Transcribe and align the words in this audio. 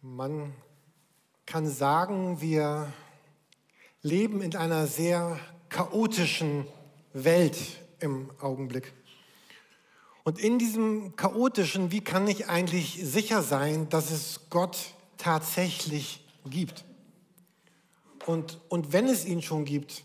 Man 0.00 0.54
kann 1.44 1.68
sagen, 1.68 2.40
wir 2.40 2.92
leben 4.00 4.42
in 4.42 4.54
einer 4.54 4.86
sehr 4.86 5.40
chaotischen 5.70 6.68
Welt 7.12 7.58
im 7.98 8.30
Augenblick. 8.40 8.92
Und 10.22 10.38
in 10.38 10.60
diesem 10.60 11.16
chaotischen, 11.16 11.90
wie 11.90 12.00
kann 12.00 12.28
ich 12.28 12.48
eigentlich 12.48 13.00
sicher 13.02 13.42
sein, 13.42 13.88
dass 13.88 14.12
es 14.12 14.42
Gott 14.50 14.94
tatsächlich 15.16 16.24
gibt? 16.48 16.84
Und, 18.24 18.60
und 18.68 18.92
wenn 18.92 19.08
es 19.08 19.24
ihn 19.24 19.42
schon 19.42 19.64
gibt, 19.64 20.04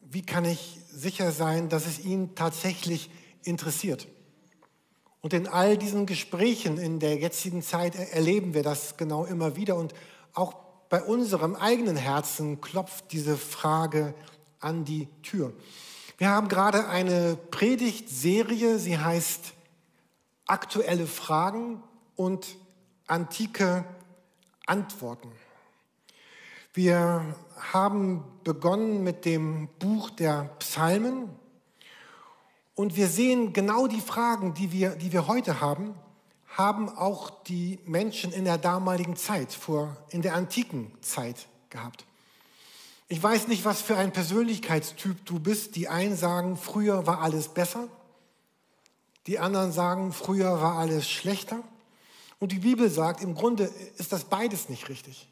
wie 0.00 0.22
kann 0.22 0.46
ich 0.46 0.78
sicher 0.90 1.30
sein, 1.30 1.68
dass 1.68 1.84
es 1.84 2.02
ihn 2.02 2.34
tatsächlich 2.36 3.10
interessiert? 3.42 4.08
Und 5.26 5.32
in 5.32 5.48
all 5.48 5.76
diesen 5.76 6.06
Gesprächen 6.06 6.78
in 6.78 7.00
der 7.00 7.16
jetzigen 7.16 7.60
Zeit 7.60 7.96
erleben 7.96 8.54
wir 8.54 8.62
das 8.62 8.96
genau 8.96 9.24
immer 9.24 9.56
wieder. 9.56 9.74
Und 9.74 9.92
auch 10.34 10.54
bei 10.88 11.02
unserem 11.02 11.56
eigenen 11.56 11.96
Herzen 11.96 12.60
klopft 12.60 13.10
diese 13.10 13.36
Frage 13.36 14.14
an 14.60 14.84
die 14.84 15.08
Tür. 15.24 15.52
Wir 16.16 16.28
haben 16.28 16.46
gerade 16.46 16.86
eine 16.86 17.36
Predigtserie, 17.50 18.78
sie 18.78 18.98
heißt 18.98 19.54
Aktuelle 20.46 21.08
Fragen 21.08 21.82
und 22.14 22.46
antike 23.08 23.84
Antworten. 24.64 25.32
Wir 26.72 27.34
haben 27.72 28.22
begonnen 28.44 29.02
mit 29.02 29.24
dem 29.24 29.66
Buch 29.80 30.08
der 30.10 30.50
Psalmen 30.60 31.30
und 32.76 32.94
wir 32.94 33.08
sehen 33.08 33.54
genau 33.54 33.86
die 33.86 34.02
Fragen, 34.02 34.52
die 34.54 34.70
wir, 34.70 34.90
die 34.90 35.12
wir 35.12 35.26
heute 35.26 35.60
haben, 35.60 35.94
haben 36.46 36.90
auch 36.90 37.30
die 37.44 37.78
Menschen 37.86 38.32
in 38.32 38.44
der 38.44 38.58
damaligen 38.58 39.16
Zeit, 39.16 39.52
vor, 39.52 39.96
in 40.10 40.22
der 40.22 40.34
antiken 40.34 40.92
Zeit 41.00 41.48
gehabt. 41.70 42.04
Ich 43.08 43.22
weiß 43.22 43.48
nicht, 43.48 43.64
was 43.64 43.80
für 43.80 43.96
ein 43.96 44.12
Persönlichkeitstyp 44.12 45.24
du 45.24 45.38
bist. 45.38 45.74
Die 45.76 45.88
einen 45.88 46.16
sagen, 46.16 46.56
früher 46.56 47.06
war 47.06 47.22
alles 47.22 47.48
besser. 47.48 47.88
Die 49.26 49.38
anderen 49.38 49.72
sagen, 49.72 50.12
früher 50.12 50.60
war 50.60 50.76
alles 50.76 51.08
schlechter. 51.08 51.62
Und 52.40 52.52
die 52.52 52.58
Bibel 52.58 52.90
sagt, 52.90 53.22
im 53.22 53.34
Grunde 53.34 53.70
ist 53.96 54.12
das 54.12 54.24
beides 54.24 54.68
nicht 54.68 54.90
richtig. 54.90 55.28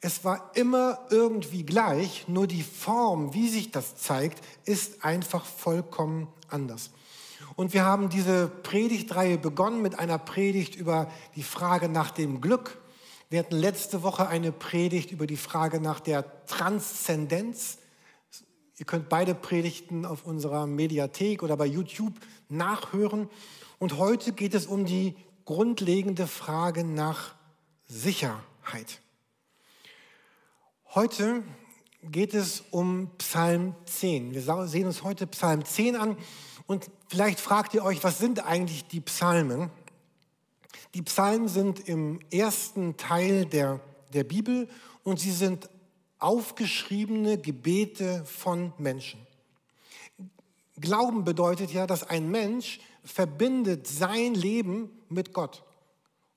Es 0.00 0.24
war 0.24 0.50
immer 0.54 0.98
irgendwie 1.10 1.64
gleich, 1.64 2.28
nur 2.28 2.46
die 2.46 2.62
Form, 2.62 3.32
wie 3.32 3.48
sich 3.48 3.70
das 3.70 3.96
zeigt, 3.96 4.44
ist 4.64 5.04
einfach 5.04 5.44
vollkommen 5.44 6.28
anders. 6.48 6.90
Und 7.56 7.72
wir 7.72 7.84
haben 7.84 8.08
diese 8.08 8.48
Predigtreihe 8.48 9.38
begonnen 9.38 9.80
mit 9.80 9.98
einer 9.98 10.18
Predigt 10.18 10.74
über 10.74 11.10
die 11.36 11.42
Frage 11.42 11.88
nach 11.88 12.10
dem 12.10 12.40
Glück. 12.40 12.78
Wir 13.30 13.38
hatten 13.38 13.56
letzte 13.56 14.02
Woche 14.02 14.28
eine 14.28 14.52
Predigt 14.52 15.10
über 15.10 15.26
die 15.26 15.36
Frage 15.36 15.80
nach 15.80 16.00
der 16.00 16.44
Transzendenz. 16.46 17.78
Ihr 18.76 18.86
könnt 18.86 19.08
beide 19.08 19.34
Predigten 19.34 20.04
auf 20.04 20.26
unserer 20.26 20.66
Mediathek 20.66 21.42
oder 21.42 21.56
bei 21.56 21.66
YouTube 21.66 22.14
nachhören. 22.48 23.28
Und 23.78 23.98
heute 23.98 24.32
geht 24.32 24.54
es 24.54 24.66
um 24.66 24.84
die 24.84 25.14
grundlegende 25.44 26.26
Frage 26.26 26.84
nach 26.84 27.34
Sicherheit. 27.86 29.00
Heute 30.94 31.42
geht 32.04 32.34
es 32.34 32.62
um 32.70 33.10
Psalm 33.18 33.74
10. 33.84 34.32
Wir 34.32 34.68
sehen 34.68 34.86
uns 34.86 35.02
heute 35.02 35.26
Psalm 35.26 35.64
10 35.64 35.96
an 35.96 36.16
und 36.68 36.88
vielleicht 37.08 37.40
fragt 37.40 37.74
ihr 37.74 37.84
euch, 37.84 38.04
was 38.04 38.18
sind 38.18 38.46
eigentlich 38.46 38.86
die 38.86 39.00
Psalmen? 39.00 39.70
Die 40.94 41.02
Psalmen 41.02 41.48
sind 41.48 41.88
im 41.88 42.20
ersten 42.30 42.96
Teil 42.96 43.44
der, 43.44 43.80
der 44.12 44.22
Bibel 44.22 44.68
und 45.02 45.18
sie 45.18 45.32
sind 45.32 45.68
aufgeschriebene 46.20 47.38
Gebete 47.38 48.24
von 48.24 48.72
Menschen. 48.78 49.18
Glauben 50.76 51.24
bedeutet 51.24 51.72
ja, 51.72 51.88
dass 51.88 52.08
ein 52.08 52.30
Mensch 52.30 52.78
verbindet 53.02 53.88
sein 53.88 54.34
Leben 54.34 54.92
mit 55.08 55.32
Gott 55.32 55.64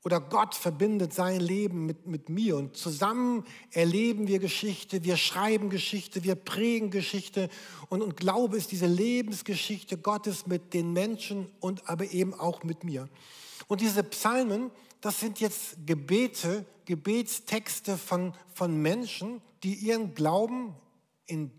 oder 0.07 0.22
Gott 0.22 0.56
verbindet 0.56 1.13
sein 1.13 1.41
Leben 1.41 1.85
mit, 1.85 2.07
mit 2.07 2.29
mir 2.29 2.56
und 2.56 2.78
zusammen 2.78 3.44
erleben 3.72 4.29
wir 4.29 4.40
Geschichte, 4.40 5.03
wir 5.03 5.18
schreiben 5.18 5.69
Geschichte, 5.69 6.23
wir 6.23 6.35
prägen 6.35 6.91
Geschichte 6.91 7.50
und, 7.90 8.01
und 8.01 8.16
Glaube 8.16 8.56
ist 8.56 8.72
diese 8.72 8.85
Lebensgeschichte 8.85 9.97
Gottes 9.97 10.47
mit 10.47 10.73
den 10.73 10.94
Menschen 10.94 11.51
und 11.59 11.90
aber 11.90 12.09
eben 12.13 12.34
auch 12.34 12.63
mit 12.63 12.85
mir. 12.85 13.09
Und 13.68 13.81
diese 13.81 14.01
Psalmen, 14.01 14.72
das 15.01 15.19
sind 15.19 15.41
jetzt 15.41 15.75
Gebete, 15.85 16.66
Gebetstexte 16.85 17.97
von, 17.97 18.34
von 18.53 18.81
Menschen, 18.81 19.41
die 19.62 19.74
ihren 19.74 20.13
Glauben 20.13 20.74
in, 21.25 21.51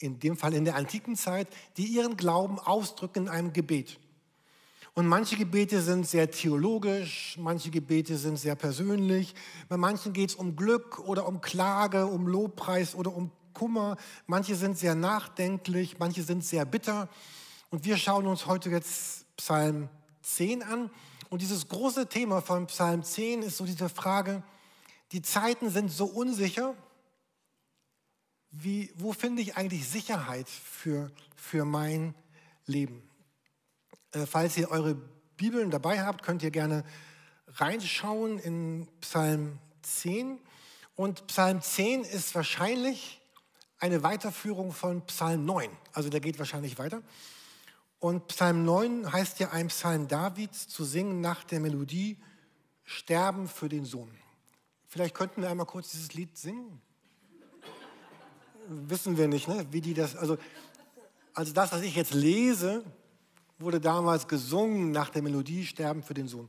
in 0.00 0.18
dem 0.18 0.36
Fall 0.36 0.52
in 0.52 0.66
der 0.66 0.76
antiken 0.76 1.16
Zeit, 1.16 1.48
die 1.78 1.86
ihren 1.86 2.18
Glauben 2.18 2.58
ausdrücken 2.58 3.20
in 3.20 3.28
einem 3.30 3.54
Gebet. 3.54 3.98
Und 4.94 5.06
manche 5.06 5.36
Gebete 5.36 5.80
sind 5.80 6.06
sehr 6.06 6.30
theologisch, 6.30 7.36
manche 7.38 7.70
Gebete 7.70 8.16
sind 8.16 8.38
sehr 8.38 8.56
persönlich. 8.56 9.34
Bei 9.68 9.76
manchen 9.76 10.12
geht 10.12 10.30
es 10.30 10.34
um 10.34 10.56
Glück 10.56 10.98
oder 10.98 11.26
um 11.26 11.40
Klage, 11.40 12.06
um 12.06 12.26
Lobpreis 12.26 12.94
oder 12.94 13.14
um 13.14 13.30
Kummer. 13.54 13.96
Manche 14.26 14.56
sind 14.56 14.76
sehr 14.76 14.94
nachdenklich, 14.94 15.98
manche 15.98 16.22
sind 16.22 16.44
sehr 16.44 16.64
bitter. 16.64 17.08
Und 17.70 17.84
wir 17.84 17.96
schauen 17.96 18.26
uns 18.26 18.46
heute 18.46 18.70
jetzt 18.70 19.24
Psalm 19.36 19.88
10 20.22 20.62
an. 20.62 20.90
Und 21.28 21.42
dieses 21.42 21.68
große 21.68 22.08
Thema 22.08 22.42
von 22.42 22.66
Psalm 22.66 23.04
10 23.04 23.42
ist 23.42 23.56
so 23.58 23.64
diese 23.64 23.88
Frage, 23.88 24.42
die 25.12 25.22
Zeiten 25.22 25.70
sind 25.70 25.90
so 25.90 26.06
unsicher, 26.06 26.74
wie, 28.50 28.92
wo 28.96 29.12
finde 29.12 29.42
ich 29.42 29.56
eigentlich 29.56 29.88
Sicherheit 29.88 30.48
für, 30.48 31.12
für 31.36 31.64
mein 31.64 32.14
Leben? 32.66 33.09
Äh, 34.12 34.26
falls 34.26 34.56
ihr 34.56 34.70
eure 34.70 34.96
Bibeln 35.36 35.70
dabei 35.70 36.02
habt, 36.02 36.22
könnt 36.22 36.42
ihr 36.42 36.50
gerne 36.50 36.84
reinschauen 37.46 38.38
in 38.38 38.88
Psalm 39.00 39.58
10. 39.82 40.38
Und 40.96 41.26
Psalm 41.28 41.62
10 41.62 42.02
ist 42.02 42.34
wahrscheinlich 42.34 43.20
eine 43.78 44.02
Weiterführung 44.02 44.72
von 44.72 45.04
Psalm 45.06 45.44
9. 45.44 45.70
Also 45.92 46.10
der 46.10 46.20
geht 46.20 46.38
wahrscheinlich 46.38 46.78
weiter. 46.78 47.02
Und 47.98 48.28
Psalm 48.28 48.64
9 48.64 49.12
heißt 49.12 49.40
ja 49.40 49.50
ein 49.50 49.68
Psalm 49.68 50.08
Davids 50.08 50.68
zu 50.68 50.84
singen 50.84 51.20
nach 51.20 51.44
der 51.44 51.60
Melodie 51.60 52.18
Sterben 52.84 53.46
für 53.46 53.68
den 53.68 53.84
Sohn. 53.84 54.10
Vielleicht 54.88 55.14
könnten 55.14 55.42
wir 55.42 55.50
einmal 55.50 55.66
kurz 55.66 55.92
dieses 55.92 56.12
Lied 56.14 56.36
singen. 56.36 56.82
Wissen 58.66 59.16
wir 59.16 59.28
nicht, 59.28 59.46
ne? 59.48 59.66
wie 59.70 59.80
die 59.80 59.94
das, 59.94 60.16
also, 60.16 60.38
also 61.32 61.52
das, 61.52 61.72
was 61.72 61.82
ich 61.82 61.94
jetzt 61.94 62.12
lese, 62.12 62.84
wurde 63.60 63.80
damals 63.80 64.26
gesungen 64.26 64.90
nach 64.90 65.10
der 65.10 65.22
Melodie 65.22 65.66
Sterben 65.66 66.02
für 66.02 66.14
den 66.14 66.28
Sohn. 66.28 66.48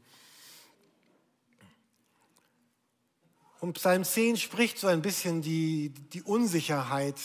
Und 3.60 3.74
Psalm 3.74 4.04
10 4.04 4.38
spricht 4.38 4.80
so 4.80 4.88
ein 4.88 5.02
bisschen 5.02 5.42
die, 5.42 5.90
die 5.90 6.24
Unsicherheit 6.24 7.18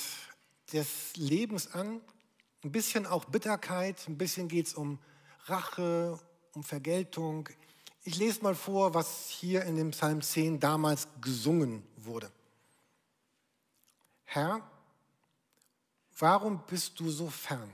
des 0.73 1.17
Lebens 1.17 1.73
an, 1.73 2.01
ein 2.63 2.73
bisschen 2.73 3.07
auch 3.07 3.25
Bitterkeit, 3.25 4.07
ein 4.09 4.19
bisschen 4.19 4.49
geht 4.49 4.67
es 4.67 4.75
um 4.75 4.99
Rache, 5.47 6.19
um 6.53 6.63
Vergeltung. 6.63 7.49
Ich 8.05 8.19
lese 8.19 8.43
mal 8.43 8.55
vor, 8.55 8.93
was 8.93 9.29
hier 9.29 9.63
in 9.63 9.77
dem 9.77 9.93
Psalm 9.93 10.21
10 10.21 10.61
damals 10.61 11.09
gesungen 11.21 11.87
wurde. 11.97 12.31
Herr, 14.25 14.61
warum 16.19 16.61
bist 16.67 16.99
du 17.01 17.09
so 17.09 17.31
fern? 17.31 17.71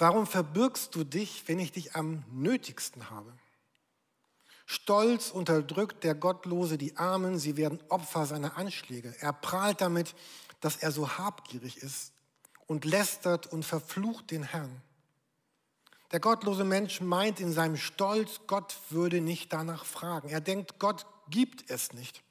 Warum 0.00 0.26
verbirgst 0.26 0.94
du 0.94 1.04
dich, 1.04 1.46
wenn 1.46 1.58
ich 1.58 1.72
dich 1.72 1.94
am 1.94 2.24
nötigsten 2.32 3.10
habe? 3.10 3.34
Stolz 4.64 5.30
unterdrückt 5.30 6.04
der 6.04 6.14
Gottlose 6.14 6.78
die 6.78 6.96
Armen, 6.96 7.38
sie 7.38 7.58
werden 7.58 7.78
Opfer 7.90 8.24
seiner 8.24 8.56
Anschläge. 8.56 9.14
Er 9.20 9.34
prahlt 9.34 9.82
damit, 9.82 10.14
dass 10.60 10.76
er 10.76 10.90
so 10.90 11.18
habgierig 11.18 11.76
ist 11.76 12.12
und 12.66 12.86
lästert 12.86 13.46
und 13.48 13.62
verflucht 13.62 14.30
den 14.30 14.42
Herrn. 14.42 14.80
Der 16.12 16.20
gottlose 16.20 16.64
Mensch 16.64 17.02
meint 17.02 17.38
in 17.38 17.52
seinem 17.52 17.76
Stolz, 17.76 18.40
Gott 18.46 18.74
würde 18.88 19.20
nicht 19.20 19.52
danach 19.52 19.84
fragen. 19.84 20.30
Er 20.30 20.40
denkt, 20.40 20.78
Gott 20.78 21.04
gibt 21.28 21.70
es 21.70 21.92
nicht. 21.92 22.22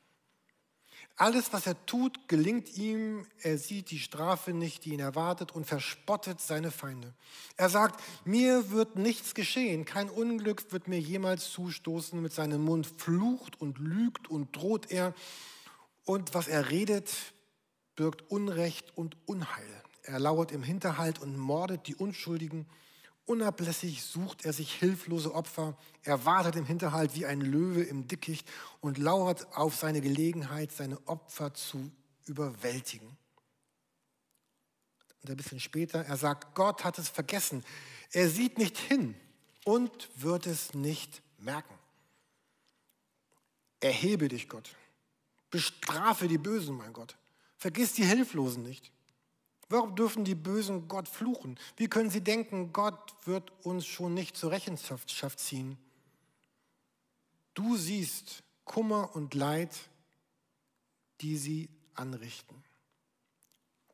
Alles, 1.20 1.52
was 1.52 1.68
er 1.68 1.86
tut, 1.86 2.30
gelingt 2.30 2.78
ihm. 2.78 3.26
Er 3.42 3.58
sieht 3.58 3.92
die 3.92 4.00
Strafe 4.00 4.54
nicht, 4.54 4.86
die 4.86 4.94
ihn 4.94 5.02
erwartet 5.02 5.52
und 5.52 5.66
verspottet 5.66 6.40
seine 6.40 6.72
Feinde. 6.72 7.14
Er 7.58 7.68
sagt, 7.68 8.02
mir 8.24 8.72
wird 8.72 8.96
nichts 8.96 9.34
geschehen, 9.34 9.84
kein 9.84 10.10
Unglück 10.10 10.72
wird 10.72 10.88
mir 10.88 10.98
jemals 10.98 11.52
zustoßen. 11.52 12.22
Mit 12.22 12.32
seinem 12.32 12.64
Mund 12.64 12.88
flucht 12.88 13.60
und 13.60 13.80
lügt 13.80 14.30
und 14.30 14.56
droht 14.56 14.92
er. 14.92 15.14
Und 16.06 16.34
was 16.34 16.48
er 16.48 16.70
redet, 16.70 17.12
birgt 17.98 18.32
Unrecht 18.32 18.96
und 18.96 19.18
Unheil. 19.26 19.84
Er 20.04 20.20
lauert 20.20 20.54
im 20.54 20.64
Hinterhalt 20.64 21.20
und 21.20 21.38
mordet 21.38 21.88
die 21.88 21.96
Unschuldigen 21.96 22.66
Unablässig 23.30 24.02
sucht 24.02 24.44
er 24.44 24.54
sich 24.54 24.74
hilflose 24.74 25.36
Opfer. 25.36 25.78
Er 26.02 26.26
wartet 26.26 26.56
im 26.56 26.66
Hinterhalt 26.66 27.14
wie 27.14 27.28
ein 27.28 27.42
Löwe 27.42 27.84
im 27.84 28.08
Dickicht 28.08 28.50
und 28.82 28.98
lauert 28.98 29.56
auf 29.56 29.76
seine 29.76 30.02
Gelegenheit, 30.02 30.72
seine 30.72 30.98
Opfer 31.08 31.54
zu 31.54 31.92
überwältigen. 32.26 33.16
Und 35.22 35.30
ein 35.30 35.38
bisschen 35.38 35.60
später, 35.60 36.04
er 36.04 36.18
sagt, 36.18 36.56
Gott 36.56 36.84
hat 36.84 36.98
es 36.98 37.08
vergessen. 37.08 37.64
Er 38.14 38.28
sieht 38.32 38.58
nicht 38.58 38.80
hin 38.80 39.14
und 39.64 40.10
wird 40.16 40.48
es 40.48 40.74
nicht 40.74 41.22
merken. 41.38 41.78
Erhebe 43.80 44.28
dich, 44.28 44.50
Gott. 44.50 44.72
Bestrafe 45.52 46.28
die 46.28 46.40
Bösen, 46.40 46.76
mein 46.76 46.94
Gott. 46.94 47.16
Vergiss 47.58 47.94
die 47.94 48.06
Hilflosen 48.06 48.64
nicht. 48.64 48.92
Warum 49.70 49.96
dürfen 49.96 50.26
die 50.26 50.36
Bösen 50.36 50.88
Gott 50.88 51.08
fluchen? 51.08 51.60
Wie 51.78 51.88
können 51.88 52.10
sie 52.10 52.22
denken, 52.22 52.74
Gott 52.74 53.16
wird 53.26 53.52
uns 53.64 53.86
schon 53.86 54.16
nicht 54.16 54.36
zur 54.36 54.52
Rechenschaft 54.52 55.40
ziehen? 55.40 55.78
Du 57.54 57.78
siehst 57.78 58.44
Kummer 58.66 59.16
und 59.16 59.36
Leid, 59.36 59.76
die 61.22 61.38
sie 61.38 61.70
anrichten. 61.94 62.64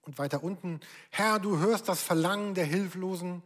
Und 0.03 0.17
weiter 0.17 0.43
unten, 0.43 0.79
Herr, 1.09 1.39
du 1.39 1.57
hörst 1.57 1.89
das 1.89 2.01
Verlangen 2.01 2.53
der 2.53 2.65
Hilflosen, 2.65 3.41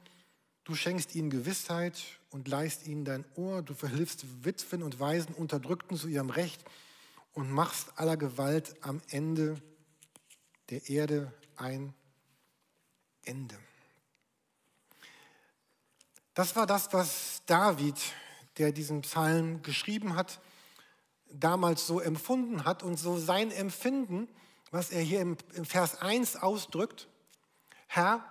du 0.65 0.75
schenkst 0.75 1.15
ihnen 1.15 1.29
Gewissheit 1.29 1.99
und 2.29 2.47
leist 2.47 2.85
ihnen 2.85 3.05
dein 3.05 3.25
Ohr, 3.35 3.63
du 3.63 3.73
verhilfst 3.73 4.25
Witwen 4.43 4.83
und 4.83 4.99
Waisen, 4.99 5.33
Unterdrückten 5.33 5.97
zu 5.97 6.07
ihrem 6.07 6.29
Recht 6.29 6.63
und 7.33 7.49
machst 7.49 7.97
aller 7.97 8.17
Gewalt 8.17 8.75
am 8.81 9.01
Ende 9.09 9.59
der 10.69 10.89
Erde 10.89 11.33
ein 11.55 11.93
Ende. 13.23 13.57
Das 16.33 16.55
war 16.55 16.65
das, 16.65 16.93
was 16.93 17.41
David, 17.45 17.95
der 18.57 18.71
diesen 18.71 19.01
Psalm 19.01 19.61
geschrieben 19.61 20.15
hat, 20.15 20.39
damals 21.31 21.85
so 21.85 21.99
empfunden 21.99 22.65
hat 22.65 22.83
und 22.83 22.97
so 22.97 23.17
sein 23.17 23.51
Empfinden, 23.51 24.27
was 24.71 24.91
er 24.91 25.01
hier 25.01 25.21
im, 25.21 25.37
Vers 25.65 26.01
1 26.01 26.37
ausdrückt. 26.37 27.07
Herr, 27.87 28.23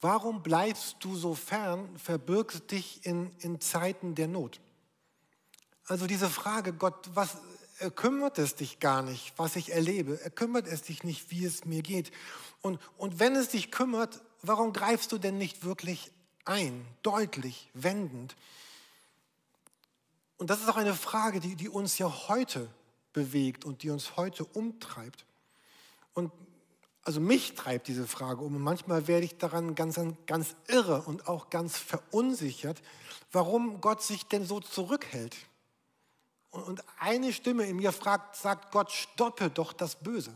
warum 0.00 0.42
bleibst 0.42 0.96
du 1.00 1.16
so 1.16 1.34
fern, 1.34 1.96
verbirgst 1.98 2.70
dich 2.70 3.04
in, 3.06 3.34
in 3.38 3.60
Zeiten 3.60 4.14
der 4.14 4.28
Not? 4.28 4.60
Also 5.86 6.06
diese 6.06 6.30
Frage, 6.30 6.72
Gott, 6.72 7.10
was 7.14 7.38
kümmert 7.90 8.38
es 8.38 8.54
dich 8.54 8.80
gar 8.80 9.02
nicht, 9.02 9.32
was 9.36 9.56
ich 9.56 9.72
erlebe? 9.72 10.20
Er 10.22 10.30
kümmert 10.30 10.66
es 10.66 10.82
dich 10.82 11.04
nicht, 11.04 11.30
wie 11.30 11.44
es 11.44 11.64
mir 11.64 11.82
geht. 11.82 12.12
Und, 12.60 12.80
und 12.96 13.18
wenn 13.18 13.34
es 13.34 13.48
dich 13.48 13.70
kümmert, 13.70 14.22
warum 14.42 14.72
greifst 14.72 15.12
du 15.12 15.18
denn 15.18 15.38
nicht 15.38 15.64
wirklich 15.64 16.12
ein, 16.44 16.86
deutlich, 17.02 17.70
wendend? 17.74 18.36
Und 20.38 20.50
das 20.50 20.60
ist 20.60 20.68
auch 20.68 20.76
eine 20.76 20.94
Frage, 20.94 21.40
die, 21.40 21.56
die 21.56 21.68
uns 21.68 21.98
ja 21.98 22.28
heute 22.28 22.68
bewegt 23.12 23.64
und 23.64 23.82
die 23.82 23.90
uns 23.90 24.16
heute 24.16 24.44
umtreibt. 24.44 25.24
Und 26.14 26.32
also 27.04 27.20
mich 27.20 27.54
treibt 27.54 27.88
diese 27.88 28.06
Frage 28.06 28.42
um 28.42 28.56
und 28.56 28.62
manchmal 28.62 29.08
werde 29.08 29.24
ich 29.24 29.36
daran 29.36 29.74
ganz, 29.74 30.00
ganz 30.26 30.54
irre 30.68 31.02
und 31.02 31.26
auch 31.26 31.50
ganz 31.50 31.76
verunsichert, 31.76 32.80
warum 33.32 33.80
Gott 33.80 34.02
sich 34.02 34.26
denn 34.26 34.46
so 34.46 34.60
zurückhält. 34.60 35.36
Und 36.52 36.84
eine 37.00 37.32
Stimme 37.32 37.64
in 37.64 37.76
mir 37.76 37.92
fragt, 37.92 38.36
sagt 38.36 38.70
Gott, 38.72 38.92
stoppe 38.92 39.50
doch 39.50 39.72
das 39.72 39.96
Böse. 39.96 40.32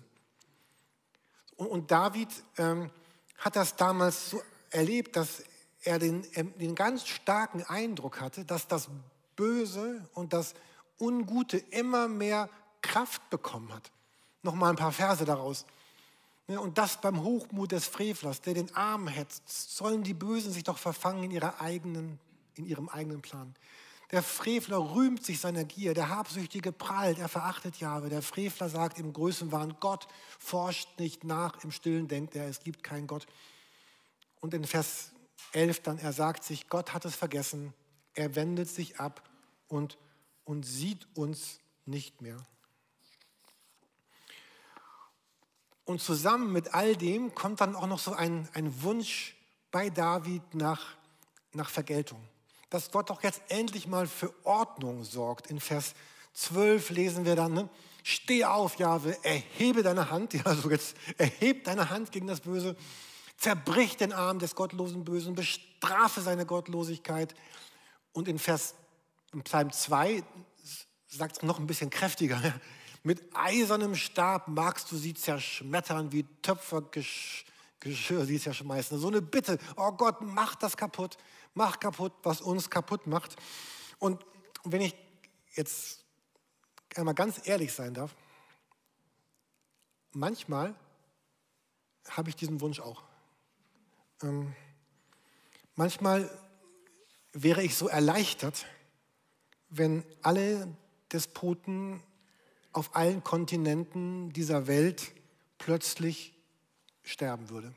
Und, 1.56 1.90
David 1.90 2.28
ähm, 2.58 2.90
hat 3.38 3.54
das 3.54 3.76
damals 3.76 4.30
so 4.30 4.42
erlebt, 4.70 5.16
dass 5.16 5.44
er 5.82 5.98
den, 5.98 6.26
ähm, 6.34 6.52
den 6.58 6.74
ganz 6.74 7.06
starken 7.06 7.62
Eindruck 7.64 8.20
hatte, 8.20 8.44
dass 8.44 8.66
das 8.66 8.88
Böse 9.36 10.06
und 10.14 10.32
das 10.32 10.54
Ungute 10.98 11.58
immer 11.58 12.08
mehr 12.08 12.48
Kraft 12.80 13.28
bekommen 13.28 13.72
hat. 13.72 13.90
Nochmal 14.42 14.70
ein 14.70 14.76
paar 14.76 14.92
Verse 14.92 15.24
daraus. 15.24 15.66
Und 16.46 16.78
das 16.78 17.00
beim 17.00 17.22
Hochmut 17.22 17.72
des 17.72 17.86
Frevlers, 17.86 18.40
der 18.40 18.54
den 18.54 18.74
Arm 18.74 19.08
hetzt, 19.08 19.76
sollen 19.76 20.02
die 20.02 20.14
Bösen 20.14 20.52
sich 20.52 20.62
doch 20.62 20.78
verfangen 20.78 21.24
in, 21.24 21.30
ihrer 21.32 21.60
eigenen, 21.60 22.20
in 22.54 22.64
ihrem 22.64 22.88
eigenen 22.88 23.20
Plan. 23.20 23.54
Der 24.12 24.22
Frevler 24.22 24.94
rühmt 24.94 25.24
sich 25.24 25.40
seiner 25.40 25.64
Gier, 25.64 25.92
der 25.92 26.10
Habsüchtige 26.10 26.70
prahlt, 26.70 27.18
er 27.18 27.28
verachtet 27.28 27.80
Jahwe. 27.80 28.08
Der 28.08 28.22
Frevler 28.22 28.68
sagt 28.68 28.98
im 28.98 29.12
Größenwahn, 29.12 29.76
Gott 29.80 30.06
forscht 30.38 30.88
nicht 31.00 31.24
nach, 31.24 31.62
im 31.64 31.72
Stillen 31.72 32.06
denkt 32.06 32.36
er, 32.36 32.46
es 32.46 32.60
gibt 32.60 32.84
keinen 32.84 33.08
Gott. 33.08 33.26
Und 34.40 34.54
in 34.54 34.64
Vers 34.64 35.10
11 35.52 35.82
dann, 35.82 35.98
er 35.98 36.12
sagt 36.12 36.44
sich, 36.44 36.68
Gott 36.68 36.94
hat 36.94 37.04
es 37.04 37.16
vergessen, 37.16 37.74
er 38.14 38.36
wendet 38.36 38.68
sich 38.68 39.00
ab 39.00 39.28
und, 39.66 39.98
und 40.44 40.64
sieht 40.64 41.08
uns 41.16 41.58
nicht 41.84 42.22
mehr. 42.22 42.36
Und 45.84 46.00
zusammen 46.00 46.52
mit 46.52 46.74
all 46.74 46.96
dem 46.96 47.34
kommt 47.34 47.60
dann 47.60 47.74
auch 47.74 47.86
noch 47.86 47.98
so 47.98 48.12
ein, 48.12 48.48
ein 48.54 48.82
Wunsch 48.82 49.36
bei 49.72 49.90
David 49.90 50.54
nach, 50.54 50.94
nach 51.52 51.70
Vergeltung 51.70 52.20
dass 52.70 52.90
Gott 52.90 53.10
doch 53.10 53.22
jetzt 53.22 53.42
endlich 53.48 53.86
mal 53.86 54.06
für 54.06 54.32
Ordnung 54.44 55.04
sorgt. 55.04 55.48
In 55.48 55.60
Vers 55.60 55.94
12 56.34 56.90
lesen 56.90 57.24
wir 57.24 57.36
dann, 57.36 57.54
ne? 57.54 57.68
steh 58.02 58.44
auf, 58.44 58.78
Jahwe, 58.78 59.16
erhebe 59.24 59.82
deine 59.82 60.10
Hand, 60.10 60.32
ja, 60.34 60.42
also 60.44 60.70
jetzt 60.70 60.96
erhebe 61.18 61.62
deine 61.62 61.90
Hand 61.90 62.12
gegen 62.12 62.28
das 62.28 62.40
Böse, 62.40 62.76
zerbrich 63.36 63.96
den 63.96 64.12
Arm 64.12 64.38
des 64.38 64.54
gottlosen 64.54 65.04
Bösen, 65.04 65.34
bestrafe 65.34 66.20
seine 66.20 66.46
Gottlosigkeit. 66.46 67.34
Und 68.12 68.28
in 68.28 68.38
Vers, 68.38 68.74
in 69.32 69.42
Psalm 69.42 69.72
2 69.72 70.22
sagt 71.08 71.36
es 71.38 71.42
noch 71.42 71.58
ein 71.58 71.66
bisschen 71.66 71.90
kräftiger, 71.90 72.40
ja? 72.42 72.54
mit 73.02 73.22
eisernem 73.34 73.94
Stab 73.94 74.48
magst 74.48 74.90
du 74.90 74.96
sie 74.96 75.14
zerschmettern, 75.14 76.12
wie 76.12 76.24
Töpfergeschirr 76.42 78.24
sie 78.24 78.40
zerschmeißen. 78.40 78.98
So 78.98 79.08
eine 79.08 79.22
Bitte, 79.22 79.58
oh 79.76 79.92
Gott, 79.92 80.20
mach 80.20 80.54
das 80.54 80.76
kaputt 80.76 81.16
mach 81.56 81.80
kaputt, 81.80 82.12
was 82.22 82.40
uns 82.40 82.70
kaputt 82.70 83.06
macht. 83.06 83.34
Und 83.98 84.24
wenn 84.64 84.82
ich 84.82 84.94
jetzt 85.54 86.04
einmal 86.94 87.14
ganz 87.14 87.40
ehrlich 87.46 87.72
sein 87.72 87.94
darf, 87.94 88.14
manchmal 90.12 90.74
habe 92.08 92.28
ich 92.28 92.36
diesen 92.36 92.60
Wunsch 92.60 92.78
auch. 92.78 93.02
Ähm, 94.22 94.54
manchmal 95.74 96.30
wäre 97.32 97.62
ich 97.62 97.74
so 97.74 97.88
erleichtert, 97.88 98.66
wenn 99.68 100.04
alle 100.22 100.76
Despoten 101.12 102.02
auf 102.72 102.94
allen 102.94 103.24
Kontinenten 103.24 104.32
dieser 104.32 104.66
Welt 104.66 105.12
plötzlich 105.58 106.34
sterben 107.02 107.48
würden. 107.48 107.74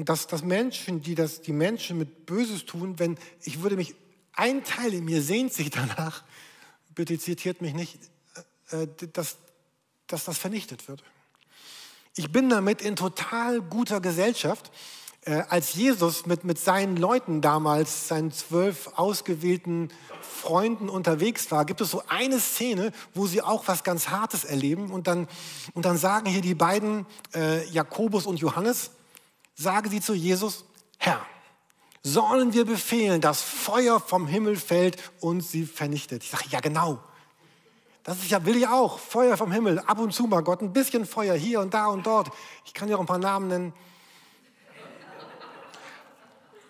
Und 0.00 0.08
dass, 0.08 0.26
dass 0.26 0.42
Menschen, 0.42 1.02
die 1.02 1.14
das, 1.14 1.42
die 1.42 1.52
Menschen 1.52 1.98
mit 1.98 2.24
Böses 2.24 2.64
tun, 2.64 2.98
wenn 2.98 3.18
ich 3.42 3.60
würde 3.60 3.76
mich, 3.76 3.94
ein 4.32 4.64
Teil 4.64 4.94
in 4.94 5.04
mir 5.04 5.20
sehnt 5.20 5.52
sich 5.52 5.68
danach, 5.68 6.24
bitte 6.94 7.18
zitiert 7.18 7.60
mich 7.60 7.74
nicht, 7.74 7.98
äh, 8.70 8.84
äh, 8.84 8.88
dass, 9.12 9.36
dass 10.06 10.24
das 10.24 10.38
vernichtet 10.38 10.88
wird. 10.88 11.04
Ich 12.16 12.32
bin 12.32 12.48
damit 12.48 12.80
in 12.80 12.96
total 12.96 13.60
guter 13.60 14.00
Gesellschaft. 14.00 14.72
Äh, 15.26 15.42
als 15.50 15.74
Jesus 15.74 16.24
mit, 16.24 16.44
mit 16.44 16.58
seinen 16.58 16.96
Leuten 16.96 17.42
damals, 17.42 18.08
seinen 18.08 18.32
zwölf 18.32 18.92
ausgewählten 18.96 19.90
Freunden 20.22 20.88
unterwegs 20.88 21.50
war, 21.50 21.66
gibt 21.66 21.82
es 21.82 21.90
so 21.90 22.02
eine 22.08 22.40
Szene, 22.40 22.92
wo 23.12 23.26
sie 23.26 23.42
auch 23.42 23.68
was 23.68 23.84
ganz 23.84 24.08
Hartes 24.08 24.44
erleben. 24.44 24.92
Und 24.92 25.08
dann, 25.08 25.28
und 25.74 25.84
dann 25.84 25.98
sagen 25.98 26.24
hier 26.24 26.40
die 26.40 26.54
beiden, 26.54 27.04
äh, 27.34 27.68
Jakobus 27.68 28.24
und 28.24 28.38
Johannes, 28.40 28.92
sagen 29.60 29.90
sie 29.90 30.00
zu 30.00 30.14
Jesus, 30.14 30.64
Herr, 30.98 31.20
sollen 32.02 32.54
wir 32.54 32.64
befehlen, 32.64 33.20
dass 33.20 33.42
Feuer 33.42 34.00
vom 34.00 34.26
Himmel 34.26 34.56
fällt 34.56 35.12
und 35.20 35.42
sie 35.42 35.66
vernichtet? 35.66 36.24
Ich 36.24 36.30
sage, 36.30 36.44
ja 36.48 36.60
genau. 36.60 36.98
Das 38.02 38.16
ist 38.18 38.30
ja, 38.30 38.44
will 38.46 38.56
ich 38.56 38.66
auch. 38.66 38.98
Feuer 38.98 39.36
vom 39.36 39.52
Himmel, 39.52 39.78
ab 39.80 39.98
und 39.98 40.14
zu 40.14 40.26
mal 40.26 40.42
Gott, 40.42 40.62
ein 40.62 40.72
bisschen 40.72 41.04
Feuer 41.04 41.34
hier 41.34 41.60
und 41.60 41.74
da 41.74 41.88
und 41.88 42.06
dort. 42.06 42.30
Ich 42.64 42.72
kann 42.72 42.88
dir 42.88 42.96
auch 42.96 43.00
ein 43.00 43.06
paar 43.06 43.18
Namen 43.18 43.48
nennen. 43.48 43.74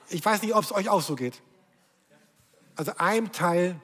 Ich 0.08 0.24
weiß 0.24 0.42
nicht, 0.42 0.56
ob 0.56 0.64
es 0.64 0.72
euch 0.72 0.88
auch 0.88 1.02
so 1.02 1.14
geht. 1.14 1.40
Also 2.74 2.92
ein 2.96 3.30
Teil 3.30 3.80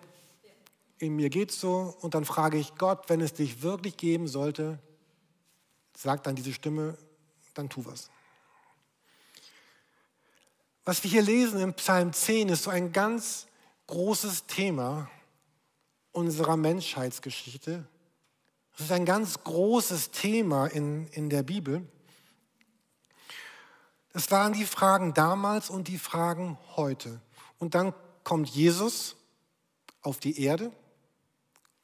in 0.98 1.14
mir 1.14 1.30
geht 1.30 1.52
so 1.52 1.96
und 2.00 2.14
dann 2.14 2.25
frage 2.25 2.58
ich 2.58 2.75
Gott, 2.75 3.08
wenn 3.08 3.20
es 3.20 3.34
dich 3.34 3.62
wirklich 3.62 3.96
geben 3.96 4.26
sollte, 4.26 4.80
sagt 5.96 6.26
dann 6.26 6.34
diese 6.34 6.52
Stimme, 6.52 6.98
dann 7.54 7.68
tu 7.68 7.84
was. 7.84 8.10
Was 10.88 11.02
wir 11.02 11.10
hier 11.10 11.22
lesen 11.22 11.58
im 11.58 11.74
Psalm 11.74 12.12
10 12.12 12.48
ist 12.48 12.62
so 12.62 12.70
ein 12.70 12.92
ganz 12.92 13.48
großes 13.88 14.46
Thema 14.46 15.10
unserer 16.12 16.56
Menschheitsgeschichte. 16.56 17.84
Es 18.72 18.82
ist 18.82 18.92
ein 18.92 19.04
ganz 19.04 19.42
großes 19.42 20.12
Thema 20.12 20.68
in, 20.68 21.08
in 21.08 21.28
der 21.28 21.42
Bibel. 21.42 21.84
Es 24.12 24.30
waren 24.30 24.52
die 24.52 24.64
Fragen 24.64 25.12
damals 25.12 25.70
und 25.70 25.88
die 25.88 25.98
Fragen 25.98 26.56
heute. 26.76 27.20
Und 27.58 27.74
dann 27.74 27.92
kommt 28.22 28.48
Jesus 28.50 29.16
auf 30.02 30.20
die 30.20 30.40
Erde. 30.40 30.70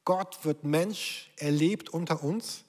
Gott 0.04 0.44
wird 0.44 0.62
Mensch, 0.62 1.32
er 1.38 1.50
lebt 1.50 1.88
unter 1.88 2.22
uns. 2.22 2.62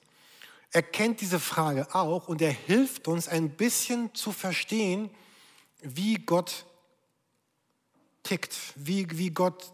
Er 0.72 0.82
kennt 0.82 1.20
diese 1.20 1.38
Frage 1.38 1.94
auch 1.94 2.26
und 2.26 2.42
er 2.42 2.50
hilft 2.50 3.06
uns 3.06 3.28
ein 3.28 3.50
bisschen 3.50 4.12
zu 4.16 4.32
verstehen, 4.32 5.10
wie 5.84 6.16
Gott 6.16 6.64
tickt, 8.22 8.56
wie, 8.74 9.06
wie 9.18 9.30
Gott 9.30 9.72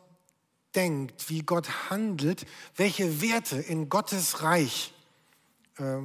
denkt, 0.74 1.30
wie 1.30 1.40
Gott 1.40 1.90
handelt, 1.90 2.46
welche 2.76 3.22
Werte 3.22 3.56
in 3.56 3.88
Gottes 3.88 4.42
Reich, 4.42 4.92
äh, 5.78 5.98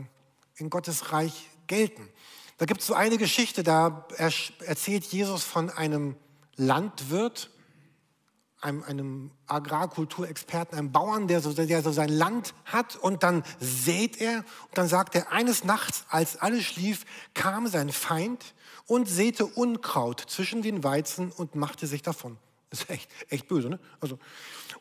in 0.55 0.69
Gottes 0.69 1.11
Reich 1.11 1.49
gelten. 1.67 2.07
Da 2.57 2.65
gibt 2.65 2.81
es 2.81 2.87
so 2.87 2.93
eine 2.93 3.17
Geschichte, 3.17 3.63
da 3.63 4.07
erzählt 4.17 5.03
Jesus 5.05 5.43
von 5.43 5.69
einem 5.69 6.15
Landwirt, 6.55 7.49
einem, 8.61 8.83
einem 8.83 9.31
Agrarkulturexperten, 9.47 10.77
einem 10.77 10.91
Bauern, 10.91 11.27
der 11.27 11.41
so, 11.41 11.51
der 11.51 11.83
so 11.83 11.91
sein 11.91 12.09
Land 12.09 12.53
hat 12.63 12.95
und 12.95 13.23
dann 13.23 13.43
sät 13.59 14.21
er 14.21 14.37
und 14.37 14.77
dann 14.77 14.87
sagt 14.87 15.15
er, 15.15 15.31
eines 15.31 15.63
Nachts, 15.65 16.05
als 16.09 16.37
alles 16.37 16.63
schlief, 16.63 17.05
kam 17.33 17.67
sein 17.67 17.91
Feind 17.91 18.54
und 18.87 19.07
säte 19.07 19.45
Unkraut 19.45 20.19
zwischen 20.27 20.61
den 20.61 20.83
Weizen 20.83 21.31
und 21.31 21.55
machte 21.55 21.87
sich 21.87 22.01
davon. 22.01 22.37
Das 22.71 22.81
ist 22.81 22.89
echt, 22.89 23.09
echt 23.29 23.47
böse. 23.47 23.69
Ne? 23.69 23.79
Also, 24.01 24.19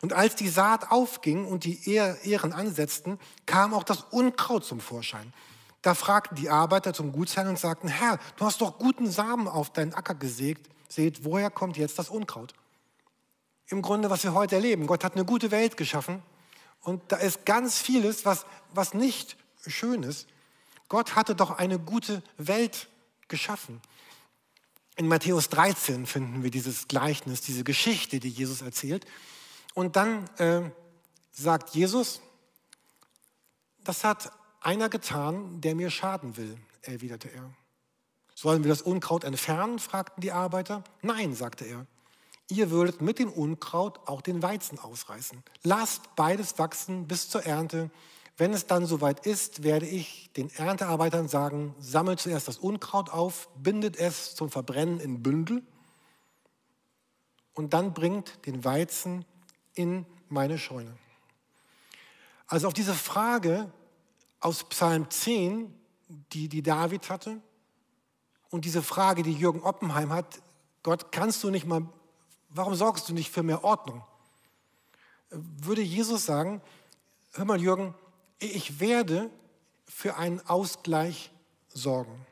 und 0.00 0.14
als 0.14 0.34
die 0.34 0.49
Saat 0.49 0.90
aufging 0.90 1.44
und 1.44 1.64
die 1.64 1.88
Ehren 1.88 2.52
ansetzten, 2.52 3.20
kam 3.46 3.73
auch 3.73 3.84
das 3.84 4.04
Unkraut 4.11 4.64
zum 4.64 4.80
Vorschein. 4.80 5.32
Da 5.82 5.94
fragten 5.94 6.34
die 6.37 6.49
Arbeiter 6.49 6.92
zum 6.92 7.12
Gutsherrn 7.12 7.46
und 7.46 7.58
sagten, 7.58 7.88
Herr, 7.88 8.18
du 8.37 8.46
hast 8.46 8.62
doch 8.62 8.78
guten 8.78 9.08
Samen 9.08 9.46
auf 9.46 9.70
deinen 9.70 9.92
Acker 9.92 10.14
gesägt. 10.14 10.68
Seht, 10.88 11.25
woher 11.25 11.50
kommt 11.50 11.76
jetzt 11.76 11.99
das 11.99 12.08
Unkraut? 12.08 12.54
Im 13.66 13.82
Grunde, 13.82 14.11
was 14.11 14.25
wir 14.25 14.34
heute 14.34 14.56
erleben. 14.56 14.87
Gott 14.87 15.04
hat 15.04 15.14
eine 15.14 15.26
gute 15.26 15.50
Welt 15.50 15.76
geschaffen 15.76 16.23
und 16.80 17.02
da 17.12 17.16
ist 17.16 17.46
ganz 17.46 17.78
vieles, 17.78 18.25
was, 18.25 18.46
was 18.73 18.94
nicht 18.94 19.37
schön 19.66 20.02
ist. 20.02 20.26
Gott 20.88 21.16
hatte 21.16 21.34
doch 21.34 21.58
eine 21.58 21.78
gute 21.78 22.23
Welt 22.37 22.88
geschaffen. 23.28 23.80
In 24.96 25.08
Matthäus 25.08 25.48
13 25.48 26.06
finden 26.06 26.42
wir 26.42 26.50
dieses 26.50 26.86
Gleichnis, 26.86 27.40
diese 27.40 27.64
Geschichte, 27.64 28.20
die 28.20 28.28
Jesus 28.28 28.62
erzählt. 28.62 29.04
Und 29.74 29.96
dann 29.96 30.28
äh, 30.38 30.62
sagt 31.32 31.74
Jesus, 31.74 32.20
das 33.82 34.04
hat 34.04 34.30
einer 34.60 34.88
getan, 34.88 35.60
der 35.60 35.74
mir 35.74 35.90
schaden 35.90 36.36
will, 36.36 36.56
erwiderte 36.82 37.28
er. 37.28 37.50
Sollen 38.34 38.64
wir 38.64 38.68
das 38.68 38.82
Unkraut 38.82 39.24
entfernen? 39.24 39.78
fragten 39.78 40.20
die 40.20 40.32
Arbeiter. 40.32 40.84
Nein, 41.02 41.34
sagte 41.34 41.64
er. 41.64 41.86
Ihr 42.48 42.70
würdet 42.70 43.00
mit 43.00 43.18
dem 43.18 43.32
Unkraut 43.32 44.00
auch 44.06 44.20
den 44.20 44.42
Weizen 44.42 44.78
ausreißen. 44.78 45.42
Lasst 45.62 46.14
beides 46.14 46.58
wachsen 46.58 47.06
bis 47.06 47.28
zur 47.28 47.44
Ernte. 47.44 47.90
Wenn 48.36 48.52
es 48.52 48.66
dann 48.66 48.86
soweit 48.86 49.26
ist, 49.26 49.62
werde 49.62 49.86
ich 49.86 50.32
den 50.32 50.50
Erntearbeitern 50.50 51.28
sagen, 51.28 51.74
sammelt 51.78 52.20
zuerst 52.20 52.48
das 52.48 52.58
Unkraut 52.58 53.10
auf, 53.10 53.48
bindet 53.56 53.96
es 53.96 54.34
zum 54.34 54.50
Verbrennen 54.50 54.98
in 54.98 55.22
Bündel 55.22 55.62
und 57.54 57.74
dann 57.74 57.94
bringt 57.94 58.44
den 58.46 58.64
Weizen 58.64 59.24
in 59.74 60.04
meine 60.28 60.58
Scheune. 60.58 60.96
Also 62.48 62.66
auf 62.66 62.74
diese 62.74 62.94
Frage, 62.94 63.70
aus 64.40 64.64
Psalm 64.64 65.08
10, 65.08 65.72
die, 66.32 66.48
die 66.48 66.62
David 66.62 67.08
hatte, 67.10 67.40
und 68.50 68.64
diese 68.64 68.82
Frage, 68.82 69.24
die 69.24 69.32
Jürgen 69.32 69.62
Oppenheim 69.62 70.12
hat, 70.12 70.40
Gott, 70.84 71.10
kannst 71.10 71.42
du 71.42 71.50
nicht 71.50 71.66
mal, 71.66 71.88
warum 72.50 72.76
sorgst 72.76 73.08
du 73.08 73.12
nicht 73.12 73.30
für 73.30 73.42
mehr 73.42 73.64
Ordnung? 73.64 74.04
Würde 75.30 75.82
Jesus 75.82 76.24
sagen, 76.24 76.60
hör 77.32 77.46
mal 77.46 77.60
Jürgen, 77.60 77.94
ich 78.46 78.80
werde 78.80 79.30
für 79.86 80.16
einen 80.16 80.40
Ausgleich 80.46 81.30
sorgen. 81.68 82.26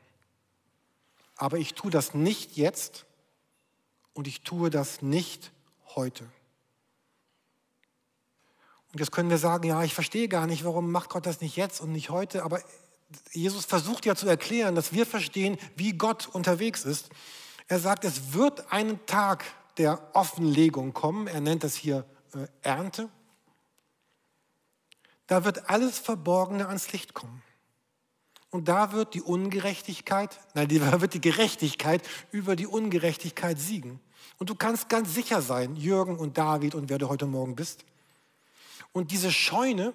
Aber 1.35 1.57
ich 1.57 1.73
tue 1.73 1.91
das 1.91 2.13
nicht 2.13 2.57
jetzt 2.57 3.05
und 4.13 4.27
ich 4.27 4.41
tue 4.41 4.69
das 4.69 5.01
nicht 5.01 5.51
heute. 5.95 6.23
Und 8.91 8.99
jetzt 8.99 9.11
können 9.11 9.29
wir 9.29 9.39
sagen, 9.39 9.67
ja, 9.67 9.83
ich 9.83 9.93
verstehe 9.93 10.27
gar 10.27 10.45
nicht, 10.45 10.63
warum 10.63 10.91
macht 10.91 11.09
Gott 11.09 11.25
das 11.25 11.41
nicht 11.41 11.55
jetzt 11.55 11.81
und 11.81 11.91
nicht 11.91 12.11
heute. 12.11 12.43
Aber 12.43 12.61
Jesus 13.31 13.65
versucht 13.65 14.05
ja 14.05 14.15
zu 14.15 14.27
erklären, 14.27 14.75
dass 14.75 14.93
wir 14.93 15.05
verstehen, 15.05 15.57
wie 15.75 15.93
Gott 15.93 16.27
unterwegs 16.27 16.85
ist. 16.85 17.09
Er 17.67 17.79
sagt, 17.79 18.05
es 18.05 18.33
wird 18.33 18.71
einen 18.71 19.03
Tag 19.05 19.45
der 19.77 20.11
Offenlegung 20.13 20.93
kommen. 20.93 21.27
Er 21.27 21.41
nennt 21.41 21.63
das 21.63 21.75
hier 21.75 22.05
äh, 22.35 22.47
Ernte. 22.61 23.09
Da 25.27 25.45
wird 25.45 25.69
alles 25.69 25.99
Verborgene 25.99 26.67
ans 26.67 26.91
Licht 26.91 27.13
kommen. 27.13 27.41
Und 28.49 28.67
da 28.67 28.91
wird 28.91 29.15
die 29.15 29.21
Ungerechtigkeit, 29.21 30.39
nein, 30.53 30.67
da 30.79 31.01
wird 31.01 31.13
die 31.13 31.21
Gerechtigkeit 31.21 32.01
über 32.31 32.55
die 32.55 32.67
Ungerechtigkeit 32.67 33.59
siegen. 33.59 33.99
Und 34.37 34.49
du 34.49 34.55
kannst 34.55 34.89
ganz 34.89 35.13
sicher 35.13 35.41
sein, 35.41 35.75
Jürgen 35.75 36.17
und 36.17 36.37
David 36.37 36.75
und 36.75 36.89
wer 36.89 36.97
du 36.97 37.09
heute 37.09 37.25
Morgen 37.25 37.55
bist, 37.55 37.85
und 38.93 39.09
diese 39.09 39.31
Scheune, 39.31 39.93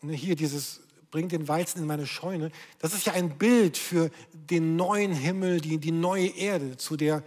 ne, 0.00 0.14
hier 0.14 0.36
dieses, 0.36 0.80
bringt 1.10 1.32
den 1.32 1.48
Weizen 1.48 1.80
in 1.80 1.86
meine 1.86 2.06
Scheune, 2.06 2.50
das 2.78 2.94
ist 2.94 3.06
ja 3.06 3.12
ein 3.12 3.36
Bild 3.36 3.76
für 3.76 4.10
den 4.32 4.76
neuen 4.76 5.12
Himmel, 5.12 5.60
die, 5.60 5.76
die 5.76 5.92
neue 5.92 6.28
Erde, 6.28 6.78
zu 6.78 6.96
der 6.96 7.22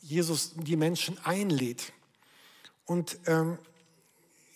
Jesus 0.00 0.52
die 0.54 0.76
Menschen 0.76 1.18
einlädt. 1.24 1.92
Und 2.84 3.18
ähm, 3.26 3.58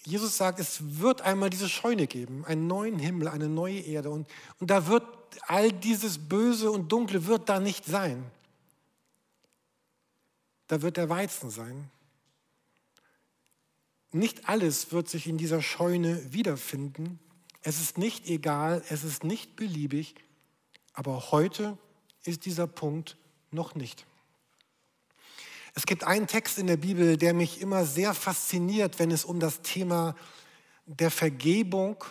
Jesus 0.05 0.37
sagt, 0.37 0.59
es 0.59 1.01
wird 1.01 1.23
einmal 1.23 1.51
diese 1.51 1.69
Scheune 1.69 2.07
geben, 2.07 2.45
einen 2.47 2.67
neuen 2.67 2.99
Himmel, 2.99 3.29
eine 3.29 3.49
neue 3.49 3.81
Erde. 3.81 4.11
Und, 4.11 4.29
und 4.59 4.71
da 4.71 4.87
wird 4.87 5.05
all 5.47 5.71
dieses 5.73 6.19
Böse 6.19 6.71
und 6.71 6.91
Dunkle 6.91 7.27
wird 7.27 7.49
da 7.49 7.61
nicht 7.61 7.85
sein. 7.85 8.31
Da 10.69 10.83
wird 10.83 10.97
der 10.97 11.09
Weizen 11.09 11.51
sein. 11.51 11.91
Nicht 14.13 14.49
alles 14.49 14.93
wird 14.93 15.09
sich 15.09 15.27
in 15.27 15.37
dieser 15.37 15.63
Scheune 15.63 16.33
wiederfinden. 16.33 17.21
Es 17.63 17.81
ist 17.81 17.99
nicht 17.99 18.27
egal, 18.29 18.83
es 18.89 19.05
ist 19.05 19.23
nicht 19.23 19.55
beliebig, 19.55 20.15
aber 20.95 21.31
heute 21.31 21.77
ist 22.25 22.47
dieser 22.47 22.67
Punkt 22.67 23.17
noch 23.51 23.75
nicht. 23.75 24.07
Es 25.81 25.87
gibt 25.87 26.05
einen 26.05 26.27
Text 26.27 26.59
in 26.59 26.67
der 26.67 26.77
Bibel, 26.77 27.17
der 27.17 27.33
mich 27.33 27.63
immer 27.63 27.87
sehr 27.87 28.13
fasziniert, 28.13 28.99
wenn 28.99 29.11
es 29.11 29.25
um 29.25 29.41
das 29.41 29.63
Thema 29.63 30.15
der 30.85 31.11
Vergebung 31.11 32.05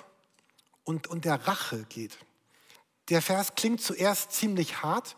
und, 0.86 1.06
und 1.06 1.24
der 1.24 1.48
Rache 1.48 1.86
geht. 1.88 2.18
Der 3.10 3.22
Vers 3.22 3.54
klingt 3.54 3.80
zuerst 3.80 4.32
ziemlich 4.32 4.82
hart, 4.82 5.18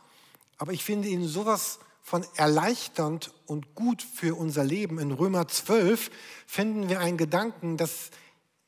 aber 0.57 0.73
ich 0.73 0.83
finde 0.83 1.07
ihn 1.07 1.25
sowas 1.25 1.79
von 2.01 2.25
erleichternd 2.35 3.31
und 3.45 3.73
gut 3.73 4.01
für 4.01 4.35
unser 4.35 4.65
Leben. 4.65 4.99
In 4.99 5.13
Römer 5.13 5.47
12 5.47 6.11
finden 6.45 6.89
wir 6.89 6.99
einen 6.99 7.15
Gedanken, 7.15 7.77
dass, 7.77 8.09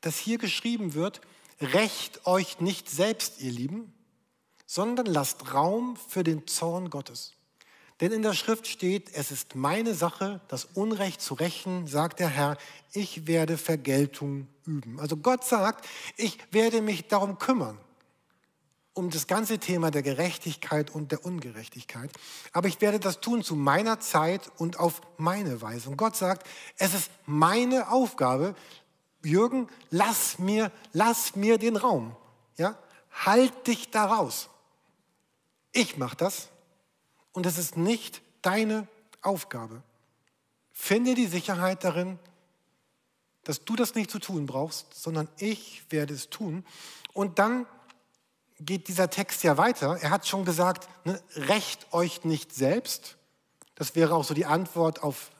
dass 0.00 0.16
hier 0.16 0.38
geschrieben 0.38 0.94
wird, 0.94 1.20
rächt 1.60 2.26
euch 2.26 2.58
nicht 2.58 2.88
selbst, 2.88 3.38
ihr 3.42 3.52
Lieben, 3.52 3.92
sondern 4.64 5.04
lasst 5.04 5.52
Raum 5.52 5.98
für 6.08 6.24
den 6.24 6.46
Zorn 6.46 6.88
Gottes. 6.88 7.34
Denn 8.00 8.12
in 8.12 8.22
der 8.22 8.34
Schrift 8.34 8.66
steht, 8.66 9.14
es 9.14 9.30
ist 9.30 9.54
meine 9.54 9.94
Sache, 9.94 10.40
das 10.48 10.64
Unrecht 10.74 11.20
zu 11.20 11.34
rächen, 11.34 11.86
sagt 11.86 12.18
der 12.20 12.28
Herr, 12.28 12.56
ich 12.92 13.26
werde 13.26 13.56
Vergeltung 13.56 14.48
üben. 14.66 14.98
Also 14.98 15.16
Gott 15.16 15.44
sagt, 15.44 15.86
ich 16.16 16.38
werde 16.50 16.82
mich 16.82 17.06
darum 17.06 17.38
kümmern 17.38 17.78
um 18.94 19.10
das 19.10 19.26
ganze 19.26 19.58
Thema 19.58 19.90
der 19.90 20.02
Gerechtigkeit 20.02 20.90
und 20.90 21.10
der 21.10 21.24
Ungerechtigkeit. 21.24 22.10
Aber 22.52 22.68
ich 22.68 22.80
werde 22.80 23.00
das 23.00 23.20
tun 23.20 23.42
zu 23.42 23.56
meiner 23.56 23.98
Zeit 23.98 24.50
und 24.56 24.78
auf 24.78 25.02
meine 25.16 25.60
Weise. 25.60 25.90
Und 25.90 25.96
Gott 25.96 26.14
sagt, 26.16 26.46
es 26.78 26.94
ist 26.94 27.10
meine 27.26 27.90
Aufgabe, 27.90 28.54
Jürgen, 29.24 29.68
lass 29.90 30.38
mir, 30.38 30.70
lass 30.92 31.34
mir 31.34 31.58
den 31.58 31.76
Raum. 31.76 32.14
Ja? 32.56 32.78
Halt 33.10 33.66
dich 33.66 33.90
da 33.90 34.04
raus. 34.04 34.48
Ich 35.72 35.96
mache 35.96 36.16
das 36.16 36.50
und 37.34 37.44
es 37.44 37.58
ist 37.58 37.76
nicht 37.76 38.22
deine 38.40 38.88
Aufgabe. 39.20 39.82
Finde 40.72 41.14
die 41.14 41.26
Sicherheit 41.26 41.84
darin, 41.84 42.18
dass 43.42 43.64
du 43.64 43.76
das 43.76 43.94
nicht 43.94 44.10
zu 44.10 44.18
tun 44.18 44.46
brauchst, 44.46 44.94
sondern 44.94 45.28
ich 45.38 45.84
werde 45.90 46.14
es 46.14 46.30
tun. 46.30 46.64
Und 47.12 47.38
dann 47.38 47.66
geht 48.58 48.88
dieser 48.88 49.10
Text 49.10 49.42
ja 49.42 49.58
weiter. 49.58 49.98
Er 50.00 50.10
hat 50.10 50.26
schon 50.26 50.44
gesagt, 50.44 50.88
ne, 51.04 51.20
rächt 51.34 51.92
euch 51.92 52.24
nicht 52.24 52.54
selbst. 52.54 53.16
Das 53.74 53.94
wäre 53.94 54.14
auch 54.14 54.24
so 54.24 54.32
die 54.32 54.46
Antwort 54.46 55.02
auf, 55.02 55.30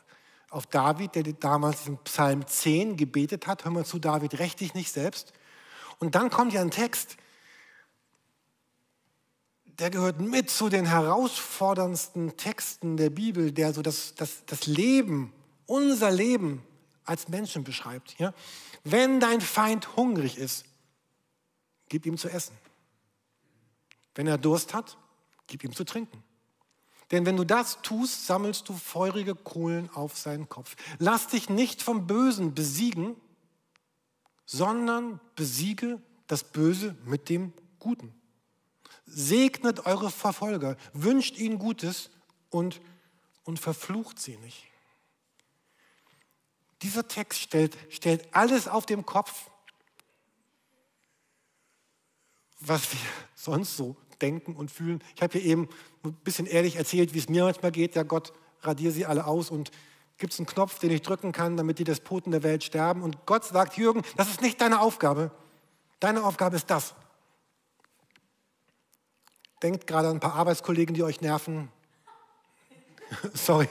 auf 0.50 0.66
David, 0.66 1.14
der 1.14 1.22
damals 1.22 1.86
in 1.86 1.96
Psalm 1.98 2.46
10 2.46 2.96
gebetet 2.96 3.46
hat. 3.46 3.64
Hör 3.64 3.72
mal 3.72 3.86
zu, 3.86 3.98
David, 3.98 4.38
rächt 4.38 4.60
dich 4.60 4.74
nicht 4.74 4.92
selbst. 4.92 5.32
Und 6.00 6.14
dann 6.16 6.30
kommt 6.30 6.52
ja 6.52 6.60
ein 6.60 6.70
Text, 6.70 7.16
der 9.78 9.90
gehört 9.90 10.20
mit 10.20 10.50
zu 10.50 10.68
den 10.68 10.86
herausforderndsten 10.86 12.36
Texten 12.36 12.96
der 12.96 13.10
Bibel, 13.10 13.52
der 13.52 13.72
so 13.72 13.82
das, 13.82 14.14
das, 14.14 14.44
das 14.46 14.66
Leben, 14.66 15.32
unser 15.66 16.10
Leben 16.10 16.62
als 17.04 17.28
Menschen 17.28 17.64
beschreibt. 17.64 18.18
Ja? 18.18 18.32
Wenn 18.84 19.20
dein 19.20 19.40
Feind 19.40 19.96
hungrig 19.96 20.38
ist, 20.38 20.64
gib 21.88 22.06
ihm 22.06 22.16
zu 22.16 22.28
essen. 22.28 22.56
Wenn 24.14 24.26
er 24.26 24.38
Durst 24.38 24.74
hat, 24.74 24.96
gib 25.46 25.64
ihm 25.64 25.74
zu 25.74 25.84
trinken. 25.84 26.22
Denn 27.10 27.26
wenn 27.26 27.36
du 27.36 27.44
das 27.44 27.82
tust, 27.82 28.26
sammelst 28.26 28.68
du 28.68 28.74
feurige 28.74 29.34
Kohlen 29.34 29.90
auf 29.90 30.16
seinen 30.16 30.48
Kopf. 30.48 30.76
Lass 30.98 31.28
dich 31.28 31.50
nicht 31.50 31.82
vom 31.82 32.06
Bösen 32.06 32.54
besiegen, 32.54 33.16
sondern 34.46 35.20
besiege 35.36 36.00
das 36.26 36.44
Böse 36.44 36.96
mit 37.04 37.28
dem 37.28 37.52
Guten. 37.78 38.14
Segnet 39.06 39.86
eure 39.86 40.10
Verfolger, 40.10 40.76
wünscht 40.92 41.38
ihnen 41.38 41.58
Gutes 41.58 42.10
und, 42.50 42.80
und 43.44 43.58
verflucht 43.58 44.18
sie 44.18 44.36
nicht. 44.38 44.64
Dieser 46.82 47.06
Text 47.06 47.40
stellt, 47.40 47.76
stellt 47.90 48.34
alles 48.34 48.68
auf 48.68 48.86
den 48.86 49.06
Kopf, 49.06 49.50
was 52.60 52.92
wir 52.92 53.00
sonst 53.34 53.76
so 53.76 53.96
denken 54.20 54.54
und 54.54 54.70
fühlen. 54.70 55.02
Ich 55.16 55.22
habe 55.22 55.38
hier 55.38 55.50
eben 55.50 55.68
ein 56.02 56.14
bisschen 56.14 56.46
ehrlich 56.46 56.76
erzählt, 56.76 57.14
wie 57.14 57.18
es 57.18 57.28
mir 57.28 57.44
manchmal 57.44 57.72
geht. 57.72 57.94
Ja, 57.94 58.02
Gott, 58.02 58.32
radiere 58.60 58.92
sie 58.92 59.06
alle 59.06 59.26
aus 59.26 59.50
und 59.50 59.70
gibt 60.18 60.32
es 60.32 60.38
einen 60.38 60.46
Knopf, 60.46 60.78
den 60.78 60.90
ich 60.90 61.02
drücken 61.02 61.32
kann, 61.32 61.56
damit 61.56 61.78
die 61.78 61.84
Despoten 61.84 62.32
der 62.32 62.42
Welt 62.42 62.64
sterben. 62.64 63.02
Und 63.02 63.26
Gott 63.26 63.44
sagt, 63.44 63.76
Jürgen, 63.76 64.02
das 64.16 64.28
ist 64.28 64.40
nicht 64.40 64.60
deine 64.60 64.80
Aufgabe. 64.80 65.30
Deine 66.00 66.24
Aufgabe 66.24 66.56
ist 66.56 66.70
das. 66.70 66.94
Denkt 69.64 69.86
gerade 69.86 70.08
an 70.08 70.18
ein 70.18 70.20
paar 70.20 70.34
Arbeitskollegen, 70.34 70.94
die 70.94 71.02
euch 71.02 71.22
nerven. 71.22 71.70
Sorry. 73.32 73.66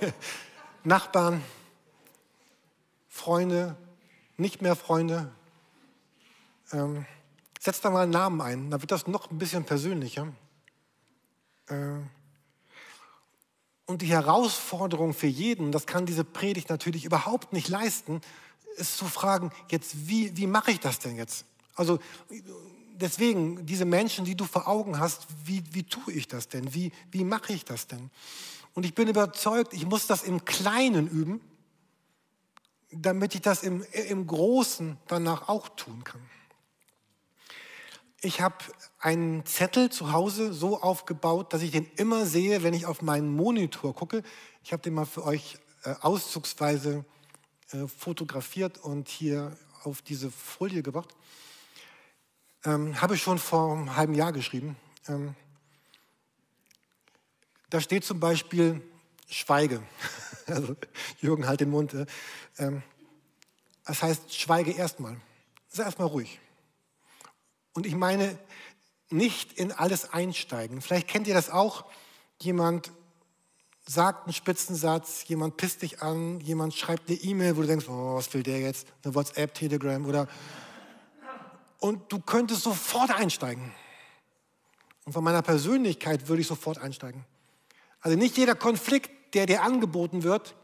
Nachbarn, 0.83 1.43
Freunde, 3.07 3.75
nicht 4.35 4.63
mehr 4.63 4.75
Freunde. 4.75 5.31
Ähm, 6.71 7.05
setzt 7.59 7.85
da 7.85 7.91
mal 7.91 8.01
einen 8.01 8.11
Namen 8.11 8.41
ein, 8.41 8.71
dann 8.71 8.81
wird 8.81 8.89
das 8.89 9.05
noch 9.05 9.29
ein 9.29 9.37
bisschen 9.37 9.65
persönlicher. 9.65 10.33
Äh, 11.67 11.99
und 13.85 14.01
die 14.01 14.07
Herausforderung 14.07 15.13
für 15.13 15.27
jeden, 15.27 15.71
das 15.71 15.85
kann 15.85 16.07
diese 16.07 16.23
Predigt 16.23 16.71
natürlich 16.71 17.05
überhaupt 17.05 17.53
nicht 17.53 17.67
leisten, 17.67 18.21
ist 18.77 18.97
zu 18.97 19.05
fragen, 19.05 19.51
jetzt 19.69 20.07
wie, 20.07 20.35
wie 20.35 20.47
mache 20.47 20.71
ich 20.71 20.79
das 20.79 20.97
denn 20.97 21.17
jetzt? 21.17 21.45
Also 21.75 21.99
deswegen, 22.95 23.65
diese 23.65 23.85
Menschen, 23.85 24.25
die 24.25 24.35
du 24.35 24.45
vor 24.45 24.67
Augen 24.67 24.99
hast, 24.99 25.27
wie, 25.45 25.63
wie 25.71 25.83
tue 25.83 26.13
ich 26.13 26.27
das 26.27 26.47
denn? 26.47 26.73
Wie, 26.73 26.91
wie 27.11 27.23
mache 27.23 27.53
ich 27.53 27.65
das 27.65 27.87
denn? 27.87 28.09
Und 28.73 28.85
ich 28.85 28.95
bin 28.95 29.07
überzeugt, 29.07 29.73
ich 29.73 29.85
muss 29.85 30.07
das 30.07 30.23
im 30.23 30.45
Kleinen 30.45 31.07
üben, 31.07 31.41
damit 32.91 33.35
ich 33.35 33.41
das 33.41 33.63
im, 33.63 33.83
im 34.07 34.27
Großen 34.27 34.97
danach 35.07 35.49
auch 35.49 35.69
tun 35.69 36.03
kann. 36.03 36.21
Ich 38.21 38.39
habe 38.39 38.55
einen 38.99 39.45
Zettel 39.45 39.89
zu 39.89 40.13
Hause 40.13 40.53
so 40.53 40.81
aufgebaut, 40.81 41.53
dass 41.53 41.61
ich 41.61 41.71
den 41.71 41.85
immer 41.97 42.25
sehe, 42.25 42.63
wenn 42.63 42.73
ich 42.73 42.85
auf 42.85 43.01
meinen 43.01 43.35
Monitor 43.35 43.93
gucke. 43.93 44.23
Ich 44.63 44.71
habe 44.71 44.81
den 44.81 44.93
mal 44.93 45.05
für 45.05 45.25
euch 45.25 45.57
äh, 45.83 45.93
auszugsweise 45.99 47.03
äh, 47.71 47.87
fotografiert 47.87 48.77
und 48.77 49.09
hier 49.09 49.57
auf 49.83 50.01
diese 50.01 50.31
Folie 50.31 50.81
gebracht. 50.83 51.13
Ähm, 52.65 53.01
habe 53.01 53.15
ich 53.15 53.21
schon 53.21 53.39
vor 53.39 53.73
einem 53.73 53.95
halben 53.95 54.13
Jahr 54.13 54.31
geschrieben. 54.31 54.77
Ähm, 55.07 55.35
da 57.69 57.81
steht 57.81 58.05
zum 58.05 58.19
Beispiel 58.19 58.81
Schweige. 59.27 59.81
also 60.47 60.75
Jürgen, 61.19 61.47
halt 61.47 61.59
den 61.59 61.69
Mund. 61.69 61.93
Äh, 61.93 62.05
ähm, 62.57 62.83
das 63.85 64.01
heißt, 64.01 64.33
schweige 64.33 64.71
erstmal. 64.71 65.17
Sei 65.67 65.83
erstmal 65.83 66.07
ruhig. 66.07 66.39
Und 67.73 67.85
ich 67.85 67.95
meine, 67.95 68.37
nicht 69.09 69.53
in 69.53 69.71
alles 69.71 70.13
einsteigen. 70.13 70.81
Vielleicht 70.81 71.07
kennt 71.07 71.27
ihr 71.27 71.33
das 71.33 71.49
auch. 71.49 71.85
Jemand 72.39 72.91
sagt 73.85 74.25
einen 74.25 74.33
Spitzensatz, 74.33 75.25
jemand 75.27 75.57
pisst 75.57 75.81
dich 75.81 76.01
an, 76.01 76.39
jemand 76.39 76.73
schreibt 76.73 77.09
eine 77.09 77.17
E-Mail, 77.17 77.57
wo 77.57 77.61
du 77.61 77.67
denkst, 77.67 77.87
oh, 77.89 78.15
was 78.15 78.33
will 78.33 78.43
der 78.43 78.59
jetzt? 78.59 78.87
Eine 79.03 79.15
WhatsApp, 79.15 79.53
Telegram 79.53 80.05
oder. 80.05 80.27
Und 81.83 82.13
du 82.13 82.19
könntest 82.19 82.63
sofort 82.63 83.11
einsteigen. 83.11 83.73
Und 85.03 85.11
von 85.11 85.23
meiner 85.23 85.41
Persönlichkeit 85.41 86.29
würde 86.29 86.41
ich 86.41 86.47
sofort 86.47 86.77
einsteigen. 86.77 87.25
Also 87.99 88.17
nicht 88.17 88.37
jeder 88.37 88.55
Konflikt, 88.55 89.11
der 89.33 89.47
dir 89.47 89.63
angeboten 89.63 90.23
wird, 90.23 90.55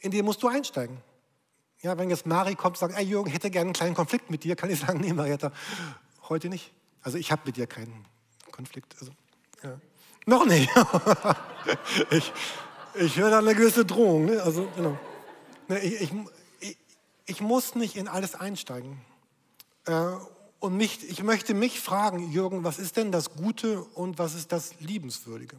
in 0.00 0.10
den 0.10 0.26
musst 0.26 0.42
du 0.42 0.48
einsteigen. 0.48 0.98
Ja, 1.80 1.96
wenn 1.96 2.10
jetzt 2.10 2.26
Mari 2.26 2.54
kommt 2.54 2.76
und 2.76 2.80
sagt, 2.80 2.98
ey 2.98 3.04
Jürgen, 3.04 3.30
hätte 3.30 3.50
gerne 3.50 3.68
einen 3.68 3.72
kleinen 3.72 3.94
Konflikt 3.94 4.30
mit 4.30 4.44
dir, 4.44 4.56
kann 4.56 4.68
ich 4.68 4.80
sagen, 4.80 5.00
nee, 5.00 5.14
Marietta, 5.14 5.52
Heute 6.28 6.48
nicht? 6.48 6.72
Also 7.02 7.18
ich 7.18 7.30
habe 7.30 7.42
mit 7.44 7.56
dir 7.56 7.66
keinen 7.66 8.04
Konflikt. 8.50 8.96
Also, 9.00 9.12
ja. 9.62 9.80
Noch 10.26 10.44
nicht. 10.44 10.68
ich, 12.10 12.32
ich 12.94 13.16
höre 13.16 13.30
da 13.30 13.38
eine 13.38 13.54
gewisse 13.54 13.84
Drohung. 13.84 14.24
Ne? 14.24 14.42
Also, 14.42 14.68
genau. 14.74 14.98
Ne, 15.68 15.78
ich, 15.80 16.10
ich, 16.60 16.76
ich, 17.26 17.40
muss 17.40 17.76
nicht 17.76 17.96
in 17.96 18.08
alles 18.08 18.34
einsteigen. 18.34 19.00
Äh, 19.86 20.16
und 20.58 20.76
mich, 20.76 21.08
ich 21.08 21.22
möchte 21.22 21.54
mich 21.54 21.80
fragen, 21.80 22.30
Jürgen, 22.30 22.64
was 22.64 22.78
ist 22.78 22.96
denn 22.96 23.12
das 23.12 23.34
Gute 23.34 23.82
und 23.82 24.18
was 24.18 24.34
ist 24.34 24.52
das 24.52 24.78
Liebenswürdige? 24.80 25.56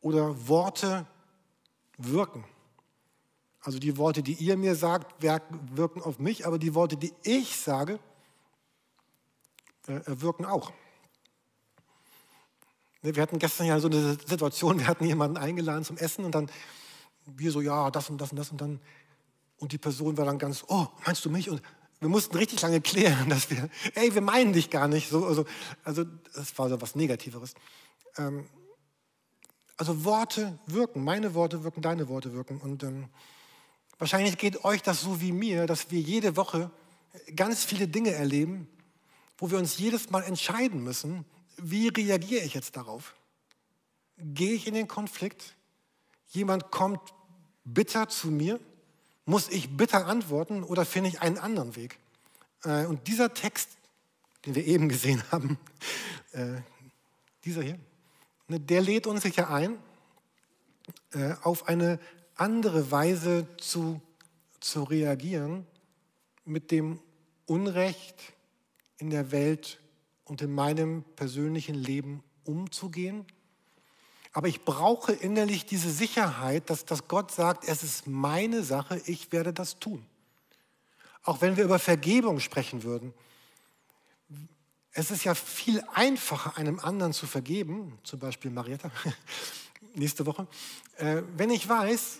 Oder 0.00 0.48
Worte 0.48 1.06
wirken. 1.98 2.44
Also 3.60 3.78
die 3.78 3.96
Worte, 3.96 4.22
die 4.22 4.34
ihr 4.34 4.56
mir 4.56 4.74
sagt, 4.74 5.22
wirken 5.22 6.02
auf 6.02 6.18
mich, 6.18 6.46
aber 6.46 6.58
die 6.58 6.74
Worte, 6.74 6.96
die 6.96 7.14
ich 7.22 7.56
sage, 7.56 7.98
äh, 9.86 9.94
äh, 9.96 10.20
wirken 10.20 10.44
auch. 10.44 10.72
Ne, 13.02 13.14
wir 13.14 13.22
hatten 13.22 13.38
gestern 13.38 13.66
ja 13.66 13.80
so 13.80 13.88
eine 13.88 14.18
Situation, 14.26 14.78
wir 14.80 14.86
hatten 14.86 15.04
jemanden 15.04 15.36
eingeladen 15.36 15.84
zum 15.84 15.96
Essen 15.96 16.24
und 16.24 16.34
dann 16.34 16.50
wir 17.26 17.50
so, 17.52 17.60
ja, 17.60 17.90
das 17.90 18.10
und 18.10 18.18
das 18.20 18.32
und 18.32 18.36
das 18.36 18.50
und 18.50 18.60
dann 18.60 18.80
und 19.58 19.72
die 19.72 19.78
Person 19.78 20.16
war 20.16 20.24
dann 20.24 20.38
ganz, 20.38 20.64
oh, 20.68 20.86
meinst 21.06 21.24
du 21.24 21.30
mich? 21.30 21.50
Und 21.50 21.62
wir 22.00 22.08
mussten 22.08 22.36
richtig 22.36 22.60
lange 22.62 22.80
klären, 22.80 23.28
dass 23.28 23.50
wir, 23.50 23.68
ey, 23.94 24.14
wir 24.14 24.22
meinen 24.22 24.52
dich 24.52 24.70
gar 24.70 24.88
nicht. 24.88 25.08
So, 25.08 25.24
also, 25.26 25.44
also 25.84 26.04
das 26.34 26.56
war 26.58 26.68
so 26.68 26.80
was 26.80 26.94
Negativeres. 26.94 27.54
Ähm, 28.18 28.46
also 29.76 30.04
Worte 30.04 30.58
wirken, 30.66 31.02
meine 31.02 31.34
Worte 31.34 31.64
wirken, 31.64 31.82
deine 31.82 32.08
Worte 32.08 32.32
wirken. 32.32 32.60
Und 32.60 32.82
ähm, 32.84 33.08
Wahrscheinlich 33.98 34.38
geht 34.38 34.64
euch 34.64 34.82
das 34.82 35.00
so 35.00 35.20
wie 35.20 35.32
mir, 35.32 35.66
dass 35.66 35.90
wir 35.90 36.00
jede 36.00 36.36
Woche 36.36 36.70
ganz 37.36 37.64
viele 37.64 37.86
Dinge 37.86 38.10
erleben, 38.10 38.68
wo 39.38 39.50
wir 39.50 39.58
uns 39.58 39.78
jedes 39.78 40.10
Mal 40.10 40.22
entscheiden 40.24 40.82
müssen, 40.82 41.24
wie 41.56 41.88
reagiere 41.88 42.44
ich 42.44 42.54
jetzt 42.54 42.76
darauf? 42.76 43.14
Gehe 44.18 44.52
ich 44.52 44.66
in 44.66 44.74
den 44.74 44.88
Konflikt? 44.88 45.56
Jemand 46.28 46.70
kommt 46.70 47.00
bitter 47.64 48.08
zu 48.08 48.28
mir? 48.28 48.58
Muss 49.26 49.48
ich 49.48 49.76
bitter 49.76 50.06
antworten 50.06 50.62
oder 50.62 50.84
finde 50.84 51.08
ich 51.08 51.20
einen 51.20 51.38
anderen 51.38 51.76
Weg? 51.76 51.98
Äh, 52.64 52.86
und 52.86 53.06
dieser 53.08 53.32
Text, 53.34 53.70
den 54.44 54.54
wir 54.54 54.66
eben 54.66 54.88
gesehen 54.88 55.22
haben, 55.30 55.58
äh, 56.32 56.60
dieser 57.44 57.62
hier, 57.62 57.78
ne, 58.48 58.60
der 58.60 58.80
lädt 58.80 59.06
uns 59.06 59.22
sicher 59.22 59.50
ein 59.50 59.78
äh, 61.12 61.34
auf 61.42 61.68
eine 61.68 61.98
andere 62.36 62.90
Weise 62.90 63.46
zu, 63.58 64.00
zu 64.60 64.82
reagieren, 64.82 65.66
mit 66.44 66.70
dem 66.70 67.00
Unrecht 67.46 68.34
in 68.98 69.10
der 69.10 69.30
Welt 69.30 69.80
und 70.24 70.42
in 70.42 70.52
meinem 70.52 71.04
persönlichen 71.16 71.74
Leben 71.74 72.22
umzugehen. 72.44 73.24
Aber 74.34 74.48
ich 74.48 74.64
brauche 74.64 75.12
innerlich 75.12 75.64
diese 75.64 75.90
Sicherheit, 75.90 76.68
dass, 76.68 76.84
dass 76.84 77.06
Gott 77.06 77.30
sagt, 77.30 77.68
es 77.68 77.84
ist 77.84 78.08
meine 78.08 78.64
Sache, 78.64 79.00
ich 79.06 79.30
werde 79.30 79.52
das 79.52 79.78
tun. 79.78 80.04
Auch 81.22 81.40
wenn 81.40 81.56
wir 81.56 81.62
über 81.62 81.78
Vergebung 81.78 82.40
sprechen 82.40 82.82
würden. 82.82 83.14
Es 84.90 85.12
ist 85.12 85.22
ja 85.22 85.36
viel 85.36 85.82
einfacher, 85.94 86.56
einem 86.56 86.80
anderen 86.80 87.12
zu 87.12 87.26
vergeben, 87.26 87.96
zum 88.02 88.18
Beispiel 88.18 88.50
Marietta, 88.50 88.90
nächste 89.94 90.26
Woche, 90.26 90.48
äh, 90.96 91.22
wenn 91.36 91.50
ich 91.50 91.68
weiß, 91.68 92.18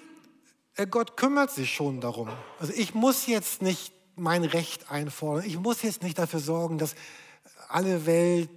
äh, 0.76 0.86
Gott 0.86 1.16
kümmert 1.16 1.50
sich 1.50 1.74
schon 1.74 2.00
darum. 2.00 2.30
Also 2.60 2.72
ich 2.74 2.94
muss 2.94 3.26
jetzt 3.26 3.60
nicht 3.60 3.92
mein 4.14 4.44
Recht 4.44 4.88
einfordern. 4.88 5.44
Ich 5.46 5.58
muss 5.58 5.82
jetzt 5.82 6.04
nicht 6.04 6.16
dafür 6.16 6.40
sorgen, 6.40 6.78
dass 6.78 6.94
alle 7.68 8.06
Welt 8.06 8.50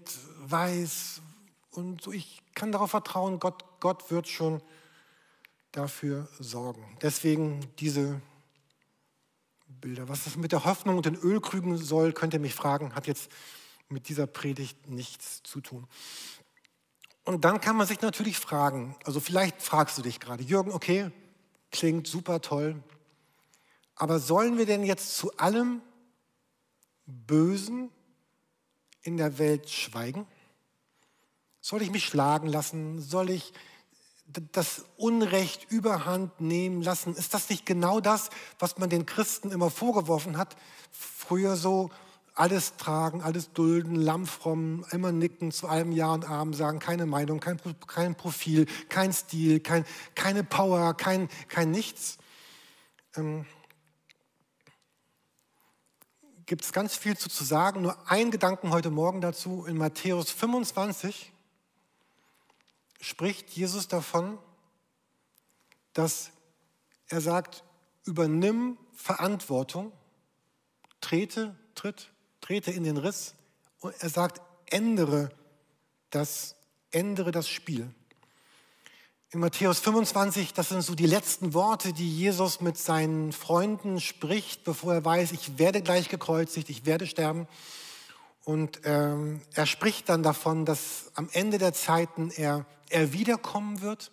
weiß 0.45 1.16
und 1.77 2.01
so. 2.01 2.11
Ich 2.11 2.41
kann 2.55 2.71
darauf 2.71 2.91
vertrauen, 2.91 3.39
Gott, 3.39 3.63
Gott 3.79 4.09
wird 4.11 4.27
schon 4.27 4.61
dafür 5.71 6.27
sorgen. 6.39 6.97
Deswegen 7.01 7.59
diese 7.79 8.19
Bilder. 9.67 10.09
Was 10.09 10.23
das 10.23 10.35
mit 10.35 10.51
der 10.51 10.65
Hoffnung 10.65 10.97
und 10.97 11.05
den 11.05 11.15
Ölkrügen 11.15 11.77
soll, 11.77 12.13
könnt 12.13 12.33
ihr 12.33 12.39
mich 12.39 12.55
fragen. 12.55 12.95
Hat 12.95 13.07
jetzt 13.07 13.31
mit 13.89 14.09
dieser 14.09 14.27
Predigt 14.27 14.89
nichts 14.89 15.43
zu 15.43 15.61
tun. 15.61 15.87
Und 17.23 17.45
dann 17.45 17.61
kann 17.61 17.75
man 17.75 17.85
sich 17.85 18.01
natürlich 18.01 18.39
fragen, 18.39 18.95
also 19.03 19.19
vielleicht 19.19 19.61
fragst 19.61 19.97
du 19.97 20.01
dich 20.01 20.19
gerade, 20.19 20.43
Jürgen, 20.43 20.71
okay, 20.71 21.11
klingt 21.71 22.07
super 22.07 22.41
toll, 22.41 22.81
aber 23.95 24.19
sollen 24.19 24.57
wir 24.57 24.65
denn 24.65 24.83
jetzt 24.83 25.17
zu 25.17 25.35
allem 25.37 25.81
Bösen 27.05 27.91
in 29.01 29.17
der 29.17 29.37
Welt 29.39 29.69
schweigen? 29.69 30.25
Soll 31.67 31.81
ich 31.81 31.91
mich 31.91 32.05
schlagen 32.05 32.47
lassen? 32.47 33.01
Soll 33.01 33.29
ich 33.29 33.51
das 34.53 34.85
Unrecht 34.95 35.69
überhand 35.69 36.39
nehmen 36.39 36.81
lassen? 36.81 37.13
Ist 37.13 37.33
das 37.33 37.49
nicht 37.49 37.65
genau 37.65 37.99
das, 37.99 38.29
was 38.57 38.77
man 38.77 38.89
den 38.89 39.05
Christen 39.05 39.51
immer 39.51 39.69
vorgeworfen 39.69 40.37
hat? 40.37 40.55
Früher 40.93 41.57
so, 41.57 41.89
alles 42.33 42.77
tragen, 42.77 43.21
alles 43.21 43.51
dulden, 43.51 43.95
lammfromm, 43.95 44.85
immer 44.91 45.11
nicken 45.11 45.51
zu 45.51 45.67
allem 45.67 45.91
Ja 45.91 46.13
und 46.13 46.23
Arm 46.23 46.53
sagen, 46.53 46.79
keine 46.79 47.05
Meinung, 47.05 47.41
kein, 47.41 47.59
kein 47.85 48.15
Profil, 48.15 48.65
kein 48.87 49.11
Stil, 49.11 49.59
kein, 49.59 49.83
keine 50.15 50.45
Power, 50.45 50.93
kein, 50.93 51.27
kein 51.49 51.71
Nichts. 51.71 52.17
Ähm, 53.17 53.45
Gibt 56.45 56.63
es 56.63 56.71
ganz 56.71 56.95
viel 56.95 57.17
zu 57.17 57.43
sagen. 57.43 57.81
Nur 57.81 58.09
ein 58.09 58.31
Gedanken 58.31 58.69
heute 58.69 58.89
Morgen 58.89 59.19
dazu. 59.19 59.65
In 59.65 59.75
Matthäus 59.75 60.31
25 60.31 61.33
spricht 63.17 63.49
Jesus 63.49 63.87
davon, 63.87 64.37
dass 65.93 66.29
er 67.07 67.19
sagt, 67.19 67.63
übernimm 68.05 68.77
Verantwortung, 68.93 69.91
trete, 71.01 71.55
tritt 71.73 72.11
trete 72.41 72.69
in 72.69 72.83
den 72.83 72.97
Riss 72.97 73.33
und 73.79 73.95
er 74.01 74.09
sagt, 74.09 74.39
ändere 74.67 75.31
das, 76.11 76.57
ändere 76.91 77.31
das 77.31 77.49
Spiel. 77.49 77.91
In 79.31 79.39
Matthäus 79.39 79.79
25, 79.79 80.53
das 80.53 80.69
sind 80.69 80.83
so 80.83 80.93
die 80.93 81.07
letzten 81.07 81.55
Worte, 81.55 81.93
die 81.93 82.15
Jesus 82.15 82.61
mit 82.61 82.77
seinen 82.77 83.31
Freunden 83.31 83.99
spricht, 83.99 84.63
bevor 84.63 84.93
er 84.93 85.03
weiß, 85.03 85.31
ich 85.31 85.57
werde 85.57 85.81
gleich 85.81 86.09
gekreuzigt, 86.09 86.69
ich 86.69 86.85
werde 86.85 87.07
sterben. 87.07 87.47
Und 88.43 88.81
ähm, 88.83 89.41
er 89.55 89.65
spricht 89.65 90.07
dann 90.07 90.21
davon, 90.21 90.65
dass 90.65 91.11
am 91.15 91.29
Ende 91.31 91.57
der 91.57 91.73
Zeiten 91.73 92.29
er, 92.29 92.67
er 92.89 93.13
wiederkommen 93.13 93.81
wird. 93.81 94.11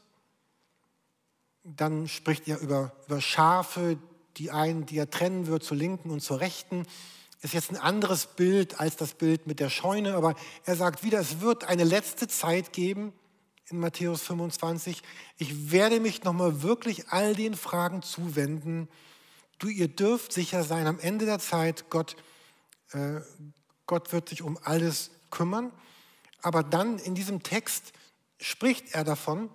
Dann 1.63 2.09
spricht 2.09 2.47
er 2.49 2.61
über, 2.61 2.93
über 3.07 3.21
Schafe, 3.21 3.99
die 4.37 4.51
einen, 4.51 4.87
die 4.87 4.99
er 4.99 5.11
trennen 5.11 5.47
wird, 5.47 5.63
zur 5.63 5.77
Linken 5.77 6.11
und 6.11 6.21
zur 6.21 6.41
Rechten 6.41 6.87
ist 7.45 7.53
jetzt 7.53 7.71
ein 7.71 7.77
anderes 7.77 8.27
Bild 8.27 8.81
als 8.81 8.97
das 8.97 9.13
Bild 9.13 9.47
mit 9.47 9.61
der 9.61 9.69
Scheune, 9.69 10.15
aber 10.15 10.35
er 10.65 10.77
sagt 10.77 11.05
wieder, 11.05 11.21
es 11.21 11.41
wird 11.41 11.65
eine 11.65 11.85
letzte 11.85 12.27
Zeit 12.27 12.73
geben 12.73 13.13
in 13.69 13.79
Matthäus 13.79 14.23
25. 14.23 15.03
Ich 15.37 15.71
werde 15.71 16.01
mich 16.01 16.25
nochmal 16.25 16.63
wirklich 16.63 17.11
all 17.11 17.35
den 17.35 17.55
Fragen 17.55 18.01
zuwenden. 18.01 18.89
Du, 19.59 19.69
ihr 19.69 19.89
dürft 19.89 20.33
sicher 20.33 20.65
sein, 20.65 20.87
am 20.87 20.99
Ende 20.99 21.27
der 21.27 21.39
Zeit, 21.39 21.91
Gott, 21.91 22.17
äh, 22.93 23.21
Gott 23.87 24.15
wird 24.15 24.31
sich 24.31 24.41
um 24.41 24.59
alles 24.63 25.11
kümmern. 25.31 25.71
Aber 26.41 26.63
dann 26.63 26.99
in 26.99 27.15
diesem 27.15 27.43
Text 27.43 27.93
spricht 28.45 28.95
er 28.95 29.05
davon, 29.05 29.49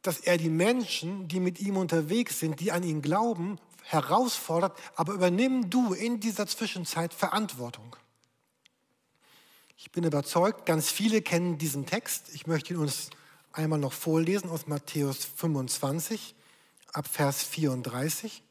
dass 0.00 0.20
er 0.20 0.36
die 0.36 0.48
Menschen, 0.48 1.26
die 1.26 1.40
mit 1.40 1.60
ihm 1.60 1.76
unterwegs 1.76 2.38
sind, 2.38 2.60
die 2.60 2.70
an 2.70 2.84
ihn 2.84 3.02
glauben, 3.02 3.58
herausfordert, 3.82 4.78
aber 4.94 5.12
übernimm 5.12 5.68
du 5.68 5.92
in 5.92 6.20
dieser 6.20 6.46
Zwischenzeit 6.46 7.12
Verantwortung. 7.12 7.96
Ich 9.76 9.90
bin 9.90 10.04
überzeugt, 10.04 10.66
ganz 10.66 10.92
viele 10.92 11.20
kennen 11.20 11.58
diesen 11.58 11.84
Text. 11.84 12.32
Ich 12.32 12.46
möchte 12.46 12.74
ihn 12.74 12.78
uns 12.78 13.10
einmal 13.50 13.80
noch 13.80 13.92
vorlesen 13.92 14.48
aus 14.48 14.68
Matthäus 14.68 15.24
25 15.24 16.36
ab 16.92 17.08
Vers 17.08 17.42
34. 17.42 18.44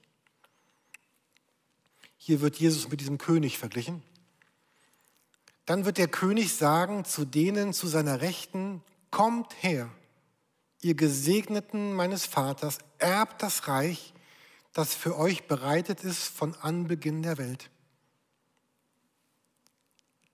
Hier 2.18 2.42
wird 2.42 2.58
Jesus 2.58 2.90
mit 2.90 3.00
diesem 3.00 3.18
König 3.18 3.58
verglichen. 3.58 4.04
Dann 5.66 5.86
wird 5.86 5.98
der 5.98 6.08
König 6.08 6.54
sagen 6.56 7.06
zu 7.06 7.26
denen 7.26 7.74
zu 7.74 7.88
seiner 7.88 8.22
Rechten, 8.22 8.84
kommt 9.12 9.62
her, 9.62 9.90
ihr 10.82 10.96
Gesegneten 10.96 11.94
meines 11.94 12.26
Vaters, 12.26 12.80
erbt 12.98 13.44
das 13.44 13.68
Reich, 13.68 14.14
das 14.74 14.96
für 14.96 15.18
euch 15.18 15.48
bereitet 15.48 16.04
ist 16.04 16.24
von 16.24 16.56
Anbeginn 16.56 17.22
der 17.22 17.38
Welt. 17.38 17.70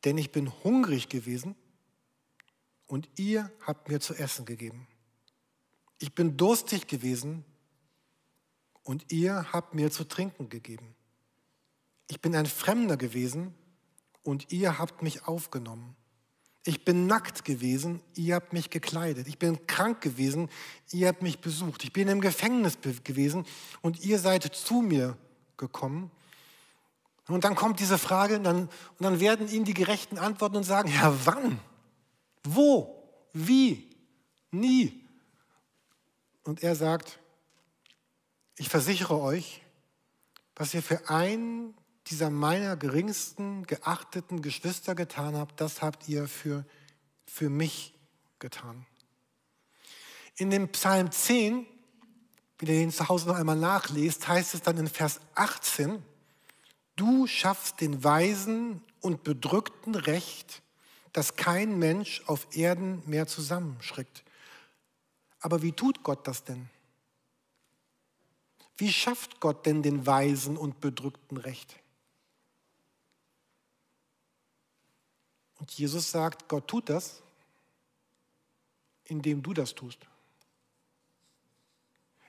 Denn 0.06 0.18
ich 0.18 0.32
bin 0.32 0.52
hungrig 0.64 1.10
gewesen 1.10 1.56
und 2.86 3.10
ihr 3.18 3.52
habt 3.66 3.90
mir 3.90 4.00
zu 4.00 4.14
essen 4.14 4.46
gegeben. 4.46 4.88
Ich 6.00 6.14
bin 6.14 6.38
durstig 6.38 6.88
gewesen 6.88 7.44
und 8.84 9.12
ihr 9.12 9.52
habt 9.52 9.74
mir 9.74 9.92
zu 9.92 10.04
trinken 10.04 10.50
gegeben. 10.50 10.96
Ich 12.08 12.22
bin 12.22 12.36
ein 12.36 12.46
Fremder 12.46 12.96
gewesen 12.96 13.54
und 14.28 14.52
ihr 14.52 14.78
habt 14.78 15.02
mich 15.04 15.26
aufgenommen. 15.26 15.96
Ich 16.66 16.84
bin 16.84 17.08
nackt 17.08 17.46
gewesen, 17.46 18.02
ihr 18.14 18.36
habt 18.36 18.52
mich 18.52 18.70
gekleidet. 18.70 19.26
Ich 19.26 19.40
bin 19.40 19.68
krank 19.68 20.02
gewesen, 20.02 20.50
ihr 20.92 21.08
habt 21.08 21.22
mich 21.22 21.40
besucht. 21.40 21.86
Ich 21.86 21.94
bin 21.94 22.10
im 22.10 22.20
Gefängnis 22.20 22.78
gewesen 23.06 23.46
und 23.82 24.04
ihr 24.04 24.20
seid 24.20 24.44
zu 24.44 24.82
mir 24.82 25.16
gekommen. 25.56 26.12
Und 27.30 27.46
dann 27.46 27.56
kommt 27.56 27.80
diese 27.80 27.98
Frage 27.98 28.36
und 28.36 28.44
dann, 28.44 28.64
und 28.64 29.00
dann 29.00 29.22
werden 29.22 29.48
ihm 29.48 29.64
die 29.64 29.74
Gerechten 29.74 30.18
antworten 30.18 30.58
und 30.58 30.64
sagen, 30.64 30.92
ja 30.92 31.18
wann? 31.24 31.62
Wo? 32.44 33.02
Wie? 33.32 33.90
Nie. 34.52 35.06
Und 36.44 36.64
er 36.64 36.76
sagt, 36.76 37.18
ich 38.58 38.68
versichere 38.68 39.22
euch, 39.22 39.62
was 40.58 40.74
ihr 40.74 40.84
für 40.84 41.08
einen 41.10 41.77
dieser 42.10 42.30
meiner 42.30 42.76
geringsten, 42.78 43.66
geachteten 43.66 44.42
Geschwister 44.42 44.96
getan 44.96 45.36
habt, 45.36 45.60
das 45.62 45.82
habt 45.82 46.08
ihr 46.08 46.28
für, 46.28 46.66
für 47.26 47.50
mich 47.50 47.94
getan. 48.40 48.86
In 50.36 50.50
dem 50.50 50.70
Psalm 50.70 51.12
10, 51.12 51.66
wenn 52.60 52.70
ihr 52.70 52.76
den 52.76 52.92
zu 52.92 53.08
Hause 53.10 53.28
noch 53.28 53.36
einmal 53.36 53.56
nachlest, 53.56 54.28
heißt 54.28 54.54
es 54.54 54.62
dann 54.62 54.78
in 54.78 54.88
Vers 54.88 55.20
18, 55.36 56.04
du 56.96 57.28
schaffst 57.28 57.82
den 57.82 58.04
Weisen 58.04 58.82
und 59.02 59.24
Bedrückten 59.24 59.96
Recht, 59.96 60.62
dass 61.14 61.36
kein 61.36 61.80
Mensch 61.80 62.22
auf 62.28 62.48
Erden 62.56 63.02
mehr 63.06 63.28
zusammenschrickt. 63.28 64.24
Aber 65.40 65.62
wie 65.62 65.72
tut 65.72 66.04
Gott 66.04 66.28
das 66.28 66.44
denn? 66.44 66.70
Wie 68.78 68.94
schafft 68.94 69.40
Gott 69.40 69.66
denn 69.66 69.82
den 69.82 70.06
Weisen 70.06 70.58
und 70.58 70.80
Bedrückten 70.82 71.38
Recht? 71.38 71.76
Und 75.68 75.78
Jesus 75.78 76.12
sagt, 76.12 76.48
Gott 76.48 76.66
tut 76.66 76.88
das, 76.88 77.22
indem 79.04 79.44
du 79.44 79.54
das 79.54 79.76
tust. 79.76 80.00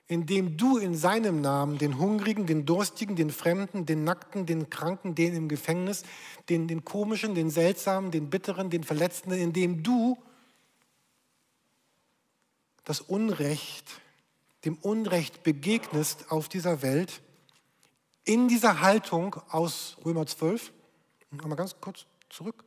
Indem 0.07 0.57
du 0.57 0.77
in 0.77 0.93
seinem 0.93 1.39
Namen 1.39 1.77
den 1.77 1.97
Hungrigen, 1.99 2.47
den 2.47 2.65
Durstigen, 2.65 3.15
den 3.15 3.29
Fremden, 3.31 3.85
den 3.85 4.03
Nackten, 4.03 4.45
den 4.45 4.69
Kranken, 4.69 5.15
den 5.15 5.33
im 5.35 5.47
Gefängnis, 5.47 6.03
den, 6.49 6.67
den 6.67 6.83
Komischen, 6.83 7.33
den 7.33 7.49
Seltsamen, 7.49 8.11
den 8.11 8.29
Bitteren, 8.29 8.69
den 8.69 8.83
Verletzten, 8.83 9.31
indem 9.31 9.83
du 9.83 10.17
das 12.83 12.99
Unrecht, 12.99 14.01
dem 14.65 14.75
Unrecht 14.81 15.43
begegnest 15.43 16.29
auf 16.29 16.49
dieser 16.49 16.81
Welt, 16.81 17.21
in 18.25 18.49
dieser 18.49 18.81
Haltung 18.81 19.37
aus 19.47 19.95
Römer 20.03 20.25
12, 20.25 20.73
mal 21.31 21.55
ganz 21.55 21.79
kurz 21.79 22.05
zurück, 22.29 22.65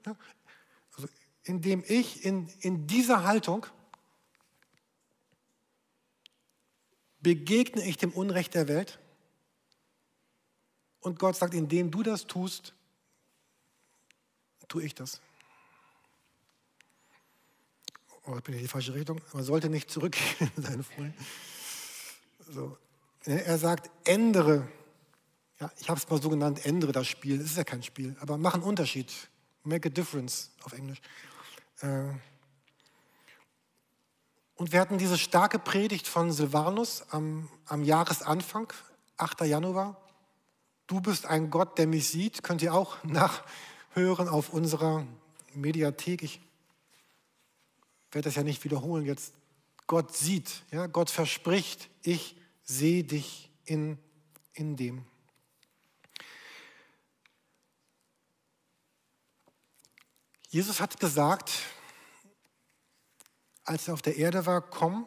ne? 0.99 1.09
indem 1.45 1.85
ich 1.87 2.25
in, 2.25 2.49
in 2.61 2.87
dieser 2.87 3.25
Haltung 3.25 3.67
begegne 7.21 7.85
ich 7.85 7.97
dem 7.97 8.13
Unrecht 8.13 8.55
der 8.55 8.69
Welt. 8.69 8.99
Und 11.01 11.19
Gott 11.19 11.37
sagt, 11.37 11.55
indem 11.55 11.91
du 11.91 12.03
das 12.03 12.27
tust, 12.27 12.75
tue 14.69 14.85
ich 14.85 14.95
das. 14.95 15.21
Oh, 18.25 18.37
ich 18.37 18.43
bin 18.43 18.55
in 18.55 18.61
die 18.61 18.69
falsche 18.69 18.95
Richtung. 18.95 19.21
Man 19.33 19.43
sollte 19.43 19.69
nicht 19.69 19.91
zurückgehen 19.91 20.51
in 20.57 20.63
seine 20.63 20.83
Freunde. 20.83 21.15
So. 22.49 22.79
Er 23.25 23.59
sagt, 23.59 23.91
ändere. 24.09 24.69
Ja, 25.61 25.71
ich 25.79 25.89
habe 25.89 25.99
es 25.99 26.09
mal 26.09 26.21
so 26.21 26.29
genannt, 26.29 26.65
ändere 26.67 26.93
das 26.93 27.07
Spiel. 27.07 27.41
Es 27.41 27.53
ist 27.53 27.57
ja 27.57 27.65
kein 27.65 27.83
Spiel, 27.83 28.17
aber 28.21 28.37
mach 28.37 28.55
einen 28.55 28.65
Unterschied. 28.65 29.13
Make 29.65 29.89
a 29.89 29.91
difference 29.91 30.51
auf 30.63 30.73
Englisch. 30.73 31.01
Äh, 31.81 32.09
und 34.55 34.73
wir 34.73 34.81
hatten 34.81 34.99
diese 34.99 35.19
starke 35.19 35.59
Predigt 35.59 36.07
von 36.07 36.31
Silvanus 36.31 37.05
am, 37.11 37.49
am 37.67 37.83
Jahresanfang, 37.83 38.73
8. 39.17 39.43
Januar. 39.43 40.01
Du 40.87 41.01
bist 41.01 41.27
ein 41.27 41.51
Gott, 41.51 41.79
der 41.79 41.87
mich 41.87 42.09
sieht. 42.09 42.43
Könnt 42.43 42.63
ihr 42.63 42.75
auch 42.75 42.97
nach, 43.05 43.45
hören 43.91 44.29
auf 44.29 44.51
unserer 44.53 45.07
Mediathek. 45.55 46.23
Ich 46.23 46.41
werde 48.11 48.29
das 48.29 48.37
ja 48.37 48.43
nicht 48.43 48.63
wiederholen 48.65 49.07
jetzt. 49.07 49.35
Gott 49.87 50.15
sieht, 50.15 50.63
ja, 50.71 50.87
Gott 50.87 51.11
verspricht, 51.11 51.91
ich 52.03 52.37
sehe 52.63 53.05
dich 53.05 53.51
in, 53.65 53.99
in 54.55 54.77
dem. 54.77 55.05
Jesus 60.53 60.83
hat 60.83 61.01
gesagt, 61.01 61.51
als 63.65 63.89
er 63.89 63.95
auf 63.95 64.03
der 64.03 64.17
Erde 64.17 64.45
war, 64.45 64.61
komm 64.61 65.07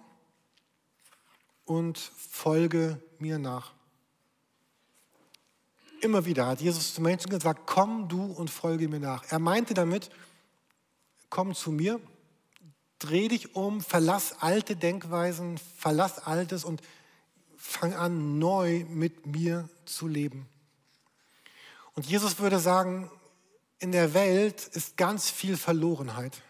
und 1.65 1.99
folge 1.99 2.99
mir 3.19 3.37
nach. 3.37 3.71
Immer 6.01 6.25
wieder 6.25 6.47
hat 6.47 6.61
Jesus 6.61 6.95
zu 6.95 7.01
Menschen 7.01 7.29
gesagt, 7.29 7.67
komm 7.67 8.07
du 8.07 8.25
und 8.25 8.49
folge 8.49 8.87
mir 8.87 8.99
nach. 8.99 9.23
Er 9.29 9.37
meinte 9.37 9.75
damit, 9.75 10.09
komm 11.29 11.53
zu 11.53 11.71
mir, 11.71 12.01
dreh 12.97 13.27
dich 13.27 13.55
um, 13.55 13.81
verlass 13.81 14.41
alte 14.41 14.75
Denkweisen, 14.75 15.59
verlass 15.77 16.17
Altes 16.17 16.65
und 16.65 16.81
fang 17.55 17.93
an, 17.93 18.39
neu 18.39 18.83
mit 18.85 19.27
mir 19.27 19.69
zu 19.85 20.07
leben. 20.07 20.49
Und 21.93 22.07
Jesus 22.07 22.39
würde 22.39 22.57
sagen, 22.57 23.11
in 23.79 23.91
der 23.91 24.13
Welt 24.13 24.67
ist 24.67 24.97
ganz 24.97 25.29
viel 25.29 25.57
Verlorenheit. 25.57 26.41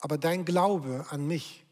Aber 0.00 0.18
dein 0.18 0.44
Glaube 0.44 1.06
an 1.10 1.26
mich 1.26 1.64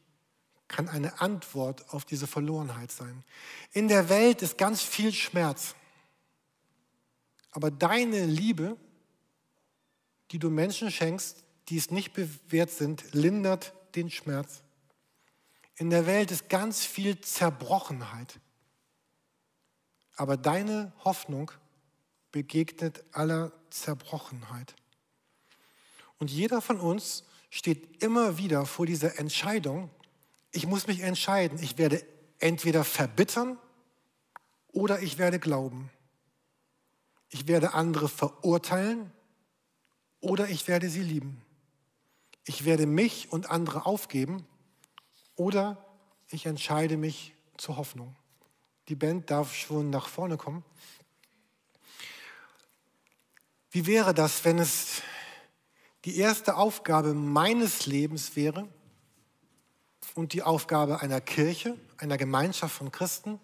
kann 0.69 0.89
eine 0.89 1.21
Antwort 1.21 1.89
auf 1.95 2.05
diese 2.05 2.27
Verlorenheit 2.27 2.93
sein. 2.93 3.25
In 3.73 3.89
der 3.89 4.09
Welt 4.11 4.43
ist 4.43 4.59
ganz 4.59 4.83
viel 4.83 5.13
Schmerz. 5.13 5.75
Aber 7.51 7.71
deine 7.71 8.27
Liebe, 8.27 8.77
die 10.31 10.39
du 10.39 10.51
Menschen 10.51 10.91
schenkst, 10.91 11.43
die 11.69 11.79
es 11.79 11.91
nicht 11.91 12.13
bewährt 12.13 12.71
sind, 12.71 13.15
lindert 13.15 13.73
den 13.95 14.11
Schmerz. 14.11 14.63
In 15.77 15.91
der 15.91 16.07
Welt 16.07 16.31
ist 16.31 16.49
ganz 16.49 16.85
viel 16.85 17.21
Zerbrochenheit. 17.21 18.39
Aber 20.17 20.37
deine 20.37 20.93
Hoffnung 21.05 21.51
begegnet 22.33 23.05
aller 23.13 23.53
Zerbrochenheit. 23.71 24.75
Und 26.19 26.31
jeder 26.31 26.61
von 26.61 26.81
uns 26.81 27.25
steht 27.51 28.03
immer 28.03 28.39
wieder 28.39 28.67
vor 28.67 28.87
dieser 28.87 29.19
Entscheidung, 29.19 29.91
ich 30.51 30.67
muss 30.67 30.87
mich 30.87 31.01
entscheiden, 31.01 31.63
ich 31.63 31.79
werde 31.79 32.05
entweder 32.39 32.85
verbittern 32.85 33.59
oder 34.73 35.01
ich 35.03 35.19
werde 35.19 35.39
glauben. 35.39 35.91
Ich 37.31 37.47
werde 37.47 37.75
andere 37.75 38.09
verurteilen 38.09 39.13
oder 40.21 40.49
ich 40.49 40.67
werde 40.67 40.89
sie 40.89 41.03
lieben. 41.03 41.43
Ich 42.45 42.65
werde 42.65 42.87
mich 42.87 43.31
und 43.31 43.51
andere 43.51 43.85
aufgeben 43.85 44.47
oder 45.37 45.85
ich 46.31 46.47
entscheide 46.47 46.97
mich 46.97 47.35
zur 47.59 47.77
Hoffnung. 47.77 48.17
Die 48.89 48.95
Band 48.95 49.31
darf 49.31 49.55
schon 49.55 49.91
nach 49.91 50.09
vorne 50.09 50.39
kommen. 50.39 50.65
Wie 53.79 53.87
wäre 53.87 54.13
das, 54.13 54.45
wenn 54.45 54.59
es 54.59 55.03
die 56.05 56.17
erste 56.19 56.57
Aufgabe 56.57 57.15
meines 57.15 57.87
Lebens 57.87 58.35
wäre 58.35 58.67
und 60.17 60.33
die 60.33 60.43
Aufgabe 60.43 61.01
einer 61.01 61.21
Kirche, 61.21 61.79
einer 61.97 62.19
Gemeinschaft 62.19 62.75
von 62.75 62.91
Christen, 62.91 63.39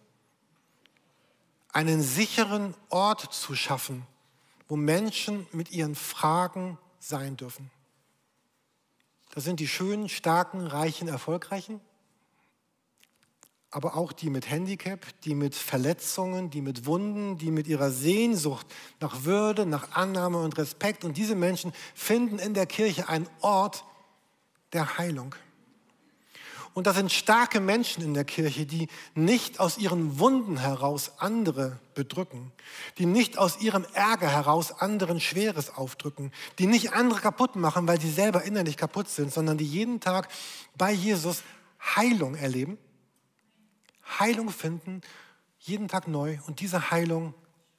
einen 1.69 2.03
sicheren 2.03 2.75
Ort 2.89 3.33
zu 3.33 3.55
schaffen, 3.55 4.09
wo 4.67 4.75
Menschen 4.75 5.47
mit 5.53 5.71
ihren 5.71 5.95
Fragen 5.95 6.79
sein 6.99 7.37
dürfen. 7.37 7.71
Das 9.37 9.45
sind 9.45 9.61
die 9.61 9.69
schönen, 9.69 10.09
starken, 10.09 10.67
reichen, 10.67 11.07
erfolgreichen 11.07 11.81
aber 13.75 13.97
auch 13.97 14.13
die 14.13 14.31
mit 14.31 14.49
Handicap, 14.49 15.05
die 15.25 15.35
mit 15.35 15.57
Verletzungen, 15.57 16.49
die 16.49 16.61
mit 16.61 16.87
Wunden, 16.87 17.39
die 17.39 17.51
mit 17.51 17.67
ihrer 17.67 17.91
Sehnsucht 17.91 18.69
nach 19.01 19.25
Würde, 19.25 19.67
nach 19.67 19.97
Annahme 19.97 20.39
und 20.39 20.57
Respekt. 20.59 21.05
Und 21.05 21.17
diese 21.17 21.35
Menschen 21.35 21.73
finden 21.93 22.39
in 22.39 22.55
der 22.55 22.67
Kirche 22.67 23.09
einen 23.09 23.29
Ort 23.41 23.85
der 24.73 24.97
Heilung. 24.97 25.35
Und 26.73 26.87
das 26.87 26.95
sind 26.95 27.11
starke 27.11 27.59
Menschen 27.59 28.05
in 28.05 28.15
der 28.15 28.25
Kirche, 28.25 28.65
die 28.65 28.87
nicht 29.17 29.59
aus 29.59 29.77
ihren 29.77 30.21
Wunden 30.21 30.57
heraus 30.57 31.11
andere 31.19 31.81
bedrücken, 31.97 32.53
die 32.99 33.07
nicht 33.07 33.39
aus 33.39 33.61
ihrem 33.61 33.85
Ärger 33.93 34.29
heraus 34.29 34.71
anderen 34.71 35.19
Schweres 35.19 35.75
aufdrücken, 35.75 36.31
die 36.61 36.69
nicht 36.69 36.93
andere 36.93 37.21
kaputt 37.21 37.57
machen, 37.57 37.89
weil 37.89 38.01
sie 38.01 38.11
selber 38.11 38.45
innerlich 38.45 38.77
kaputt 38.77 39.09
sind, 39.09 39.33
sondern 39.33 39.59
die 39.59 39.67
jeden 39.67 39.99
Tag 39.99 40.29
bei 40.79 40.93
Jesus 40.93 41.43
Heilung 41.97 42.37
erleben 42.37 42.79
Heilung 44.07 44.51
finden, 44.51 45.01
jeden 45.59 45.89
Tag 45.89 46.09
neu 46.09 46.39
und 46.47 46.61
diese 46.61 46.91
Heilung 46.91 47.35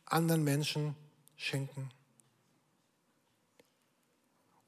anderen 0.05 0.43
Menschen 0.43 0.95
schenken. 1.35 1.89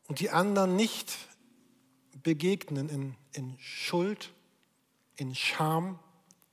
Und 0.07 0.19
die 0.19 0.29
anderen 0.29 0.75
nicht 0.75 1.17
begegnen 2.23 2.89
in, 2.89 3.15
in 3.33 3.57
Schuld, 3.59 4.33
in 5.15 5.35
Scham, 5.35 5.99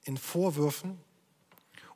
in 0.03 0.17
Vorwürfen. 0.17 0.99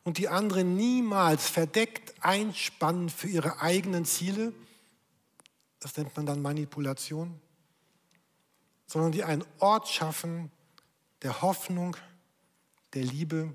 Und 0.05 0.19
die 0.19 0.29
anderen 0.29 0.77
niemals 0.77 1.49
verdeckt 1.49 2.15
einspannen 2.25 3.11
für 3.11 3.29
ihre 3.29 3.61
eigenen 3.61 4.05
Ziele, 4.05 4.53
das 5.81 5.97
nennt 5.97 6.17
man 6.17 6.27
dann 6.27 6.43
Manipulation, 6.43 7.41
sondern 8.87 9.13
die 9.13 9.25
einen 9.25 9.45
Ort 9.59 9.89
schaffen 9.89 10.51
der 11.23 11.43
Hoffnung, 11.43 11.97
der 12.95 13.03
Liebe 13.03 13.55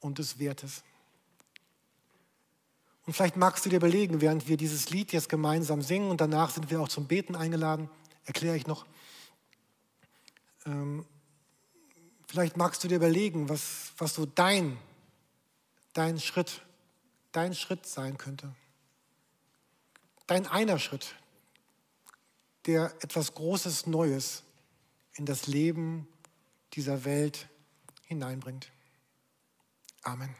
und 0.00 0.18
des 0.18 0.38
Wertes. 0.38 0.82
Und 3.06 3.12
vielleicht 3.12 3.36
magst 3.36 3.64
du 3.64 3.70
dir 3.70 3.76
überlegen, 3.76 4.20
während 4.20 4.48
wir 4.48 4.56
dieses 4.56 4.90
Lied 4.90 5.12
jetzt 5.12 5.28
gemeinsam 5.28 5.80
singen 5.80 6.10
und 6.10 6.20
danach 6.20 6.50
sind 6.50 6.70
wir 6.70 6.80
auch 6.80 6.88
zum 6.88 7.06
Beten 7.06 7.36
eingeladen, 7.36 7.88
erkläre 8.24 8.56
ich 8.56 8.66
noch. 8.66 8.84
Ähm, 10.66 11.06
vielleicht 12.26 12.56
magst 12.56 12.82
du 12.82 12.88
dir 12.88 12.96
überlegen, 12.96 13.48
was, 13.48 13.92
was 13.98 14.14
so 14.14 14.26
dein, 14.26 14.76
dein 15.92 16.18
Schritt, 16.18 16.62
dein 17.30 17.54
Schritt 17.54 17.86
sein 17.86 18.18
könnte. 18.18 18.52
Dein 20.26 20.48
einer 20.48 20.80
Schritt, 20.80 21.14
der 22.66 22.92
etwas 23.00 23.34
Großes 23.34 23.86
Neues 23.86 24.42
in 25.14 25.26
das 25.26 25.46
Leben 25.46 26.08
dieser 26.72 27.04
Welt 27.04 27.48
hineinbringt. 28.06 28.70
Amen. 30.02 30.34